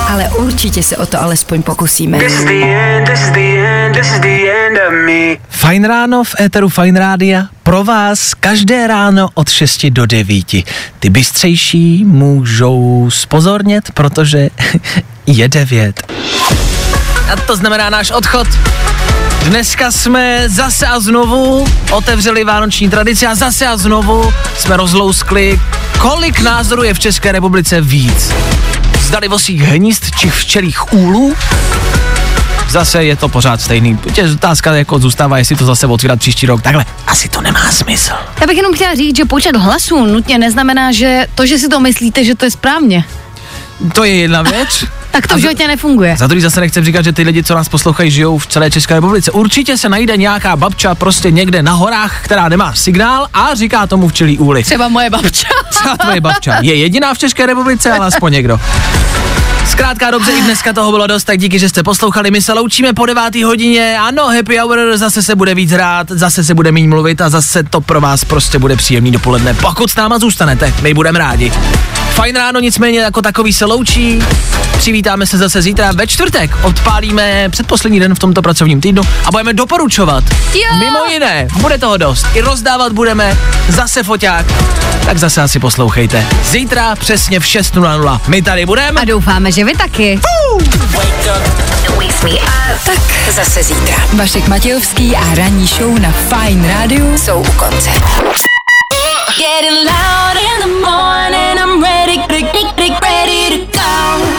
Ale 0.10 0.30
určitě 0.30 0.84
se 0.84 0.98
o 0.98 1.06
to 1.06 1.22
alespoň 1.22 1.62
pokusíme. 1.64 2.18
Fajn 5.50 5.86
ráno 5.86 6.24
v 6.24 6.36
éteru 6.40 6.70
Fajn 6.70 6.96
rádia. 6.96 7.46
Pro 7.64 7.84
vás 7.84 8.34
každé 8.34 8.88
ráno 8.88 9.30
od 9.34 9.50
6 9.50 9.86
do 9.86 10.06
9. 10.06 10.46
Ty 11.00 11.10
bystřejší 11.10 12.06
můžou 12.06 13.10
spozornět, 13.14 13.92
protože 13.92 14.50
je 15.28 15.48
9. 15.48 16.14
A 17.34 17.36
to 17.36 17.56
znamená 17.56 17.90
náš 17.90 18.12
odchod. 18.12 18.48
Dneska 19.46 19.92
jsme 19.92 20.44
zase 20.48 20.88
a 20.88 21.00
znovu 21.00 21.68
otevřeli 21.92 22.44
vánoční 22.44 22.90
tradici 22.90 23.28
a 23.28 23.36
zase 23.36 23.68
a 23.68 23.78
znovu 23.78 24.34
jsme 24.58 24.78
rozlouskli, 24.78 25.60
kolik 26.00 26.40
názorů 26.40 26.84
je 26.84 26.94
v 26.94 27.00
České 27.00 27.32
republice 27.32 27.82
víc. 27.82 28.34
Zdali 29.00 29.28
vosích 29.28 29.62
hnízd 29.62 30.16
či 30.16 30.30
včelých 30.30 30.94
úlů? 30.94 31.36
Zase 32.76 33.04
je 33.04 33.16
to 33.16 33.30
pořád 33.30 33.62
stejný. 33.62 33.98
Tě 34.14 34.24
otázka 34.34 34.76
jako 34.76 35.00
zůstává, 35.00 35.38
jestli 35.38 35.56
to 35.56 35.66
zase 35.66 35.88
otvírat 35.88 36.20
příští 36.20 36.46
rok. 36.46 36.62
Takhle, 36.62 36.86
asi 37.08 37.30
to 37.30 37.42
nemá 37.42 37.72
smysl. 37.72 38.14
Já 38.42 38.48
bych 38.48 38.58
jenom 38.58 38.74
chtěla 38.74 38.96
říct, 38.96 39.18
že 39.18 39.26
počet 39.26 39.56
hlasů 39.56 40.06
nutně 40.06 40.38
neznamená, 40.38 40.92
že 40.92 41.28
to, 41.36 41.46
že 41.46 41.58
si 41.58 41.70
to 41.70 41.80
myslíte, 41.80 42.24
že 42.24 42.36
to 42.36 42.46
je 42.46 42.52
správně. 42.52 43.06
To 43.94 44.04
je 44.04 44.16
jedna 44.16 44.42
věc. 44.42 44.86
Tak 45.12 45.28
to 45.28 45.36
v 45.36 45.40
životě 45.40 45.68
nefunguje. 45.68 46.18
Za 46.18 46.28
druhý 46.28 46.42
zase 46.42 46.60
nechci 46.60 46.84
říkat, 46.84 47.02
že 47.02 47.14
ty 47.14 47.24
lidi, 47.24 47.44
co 47.44 47.56
nás 47.56 47.70
poslouchají, 47.70 48.12
žijou 48.12 48.38
v 48.38 48.48
celé 48.48 48.72
České 48.72 48.94
republice. 48.94 49.32
Určitě 49.32 49.78
se 49.78 49.90
najde 49.90 50.18
nějaká 50.18 50.56
babča 50.56 50.96
prostě 50.96 51.32
někde 51.32 51.64
na 51.64 51.74
horách, 51.74 52.22
která 52.24 52.50
nemá 52.50 52.74
signál 52.74 53.28
a 53.34 53.56
říká 53.56 53.88
tomu 53.88 54.08
včelí 54.08 54.38
úly. 54.38 54.64
Třeba 54.64 54.88
moje 54.88 55.10
babča. 55.10 55.48
Třeba 55.70 55.98
tvoje 55.98 56.22
babča. 56.22 56.58
Je 56.62 56.76
jediná 56.76 57.14
v 57.14 57.18
České 57.18 57.46
republice, 57.46 57.92
ale 57.92 58.06
aspoň 58.06 58.34
někdo. 58.34 58.60
Zkrátka 59.76 60.12
dobře, 60.12 60.32
i 60.32 60.42
dneska 60.42 60.74
toho 60.74 60.92
bylo 60.92 61.08
dost, 61.08 61.24
tak 61.24 61.40
díky, 61.40 61.60
že 61.60 61.70
jste 61.70 61.84
poslouchali. 61.84 62.32
My 62.32 62.42
se 62.42 62.54
loučíme 62.54 62.94
po 62.94 63.06
devátý 63.06 63.44
hodině. 63.44 63.98
Ano, 64.00 64.28
happy 64.28 64.58
hour, 64.58 64.98
zase 64.98 65.22
se 65.22 65.36
bude 65.36 65.56
víc 65.56 65.72
hrát, 65.72 66.08
zase 66.10 66.44
se 66.44 66.54
bude 66.54 66.72
méně 66.72 66.88
mluvit 66.88 67.22
a 67.22 67.30
zase 67.30 67.64
to 67.64 67.82
pro 67.82 68.02
vás 68.02 68.26
prostě 68.26 68.60
bude 68.60 68.76
příjemný 68.76 69.12
dopoledne. 69.12 69.54
Pokud 69.54 69.90
s 69.92 69.96
náma 69.96 70.20
zůstanete, 70.20 70.74
my 70.82 70.94
budeme 70.94 71.20
rádi. 71.20 71.52
Fajn 72.10 72.36
ráno 72.36 72.60
nicméně 72.60 73.00
jako 73.00 73.22
takový 73.22 73.54
se 73.54 73.66
loučí. 73.66 74.20
Přivítáme 74.78 75.26
se 75.26 75.38
zase 75.38 75.62
zítra 75.62 75.92
ve 75.92 76.08
čtvrtek. 76.08 76.58
Odpálíme 76.62 77.50
předposlední 77.50 78.00
den 78.00 78.16
v 78.16 78.20
tomto 78.20 78.42
pracovním 78.42 78.82
týdnu 78.82 79.04
a 79.26 79.32
budeme 79.32 79.54
doporučovat. 79.54 80.24
Jo! 80.54 80.80
Mimo 80.80 81.06
jiné, 81.06 81.48
bude 81.62 81.78
toho 81.78 81.98
dost. 81.98 82.26
I 82.34 82.42
rozdávat 82.42 82.92
budeme, 82.92 83.38
zase 83.70 84.04
foťák. 84.04 84.46
Tak 85.06 85.18
zase 85.18 85.42
asi 85.42 85.60
poslouchejte. 85.60 86.26
Zítra 86.44 86.96
přesně 86.96 87.40
v 87.40 87.44
6.00. 87.44 88.20
My 88.28 88.42
tady 88.42 88.66
budeme. 88.66 89.02
A 89.02 89.06
doufáme, 89.06 89.52
že 89.52 89.66
vy 89.66 89.74
taky. 89.74 90.20
Tak 92.86 93.00
zase 93.32 93.64
zítra. 93.64 93.96
Vašek 94.14 94.48
Matějovský 94.48 95.16
a 95.16 95.36
ranní 95.36 95.68
show 95.68 96.00
na 96.00 96.12
Fajn 96.12 96.68
rádiu 96.68 97.18
jsou 97.18 97.40
u 97.40 97.52
konce. 97.52 97.90
Getting 99.38 99.86
loud 99.86 100.38
in 100.38 100.62
the 100.62 100.88
morning, 100.88 101.60
I'm 101.60 101.84
ready, 101.84 102.18
ready, 102.30 102.54
ready, 102.54 102.96
ready 103.02 103.50
to 103.50 103.65
go. 103.65 103.65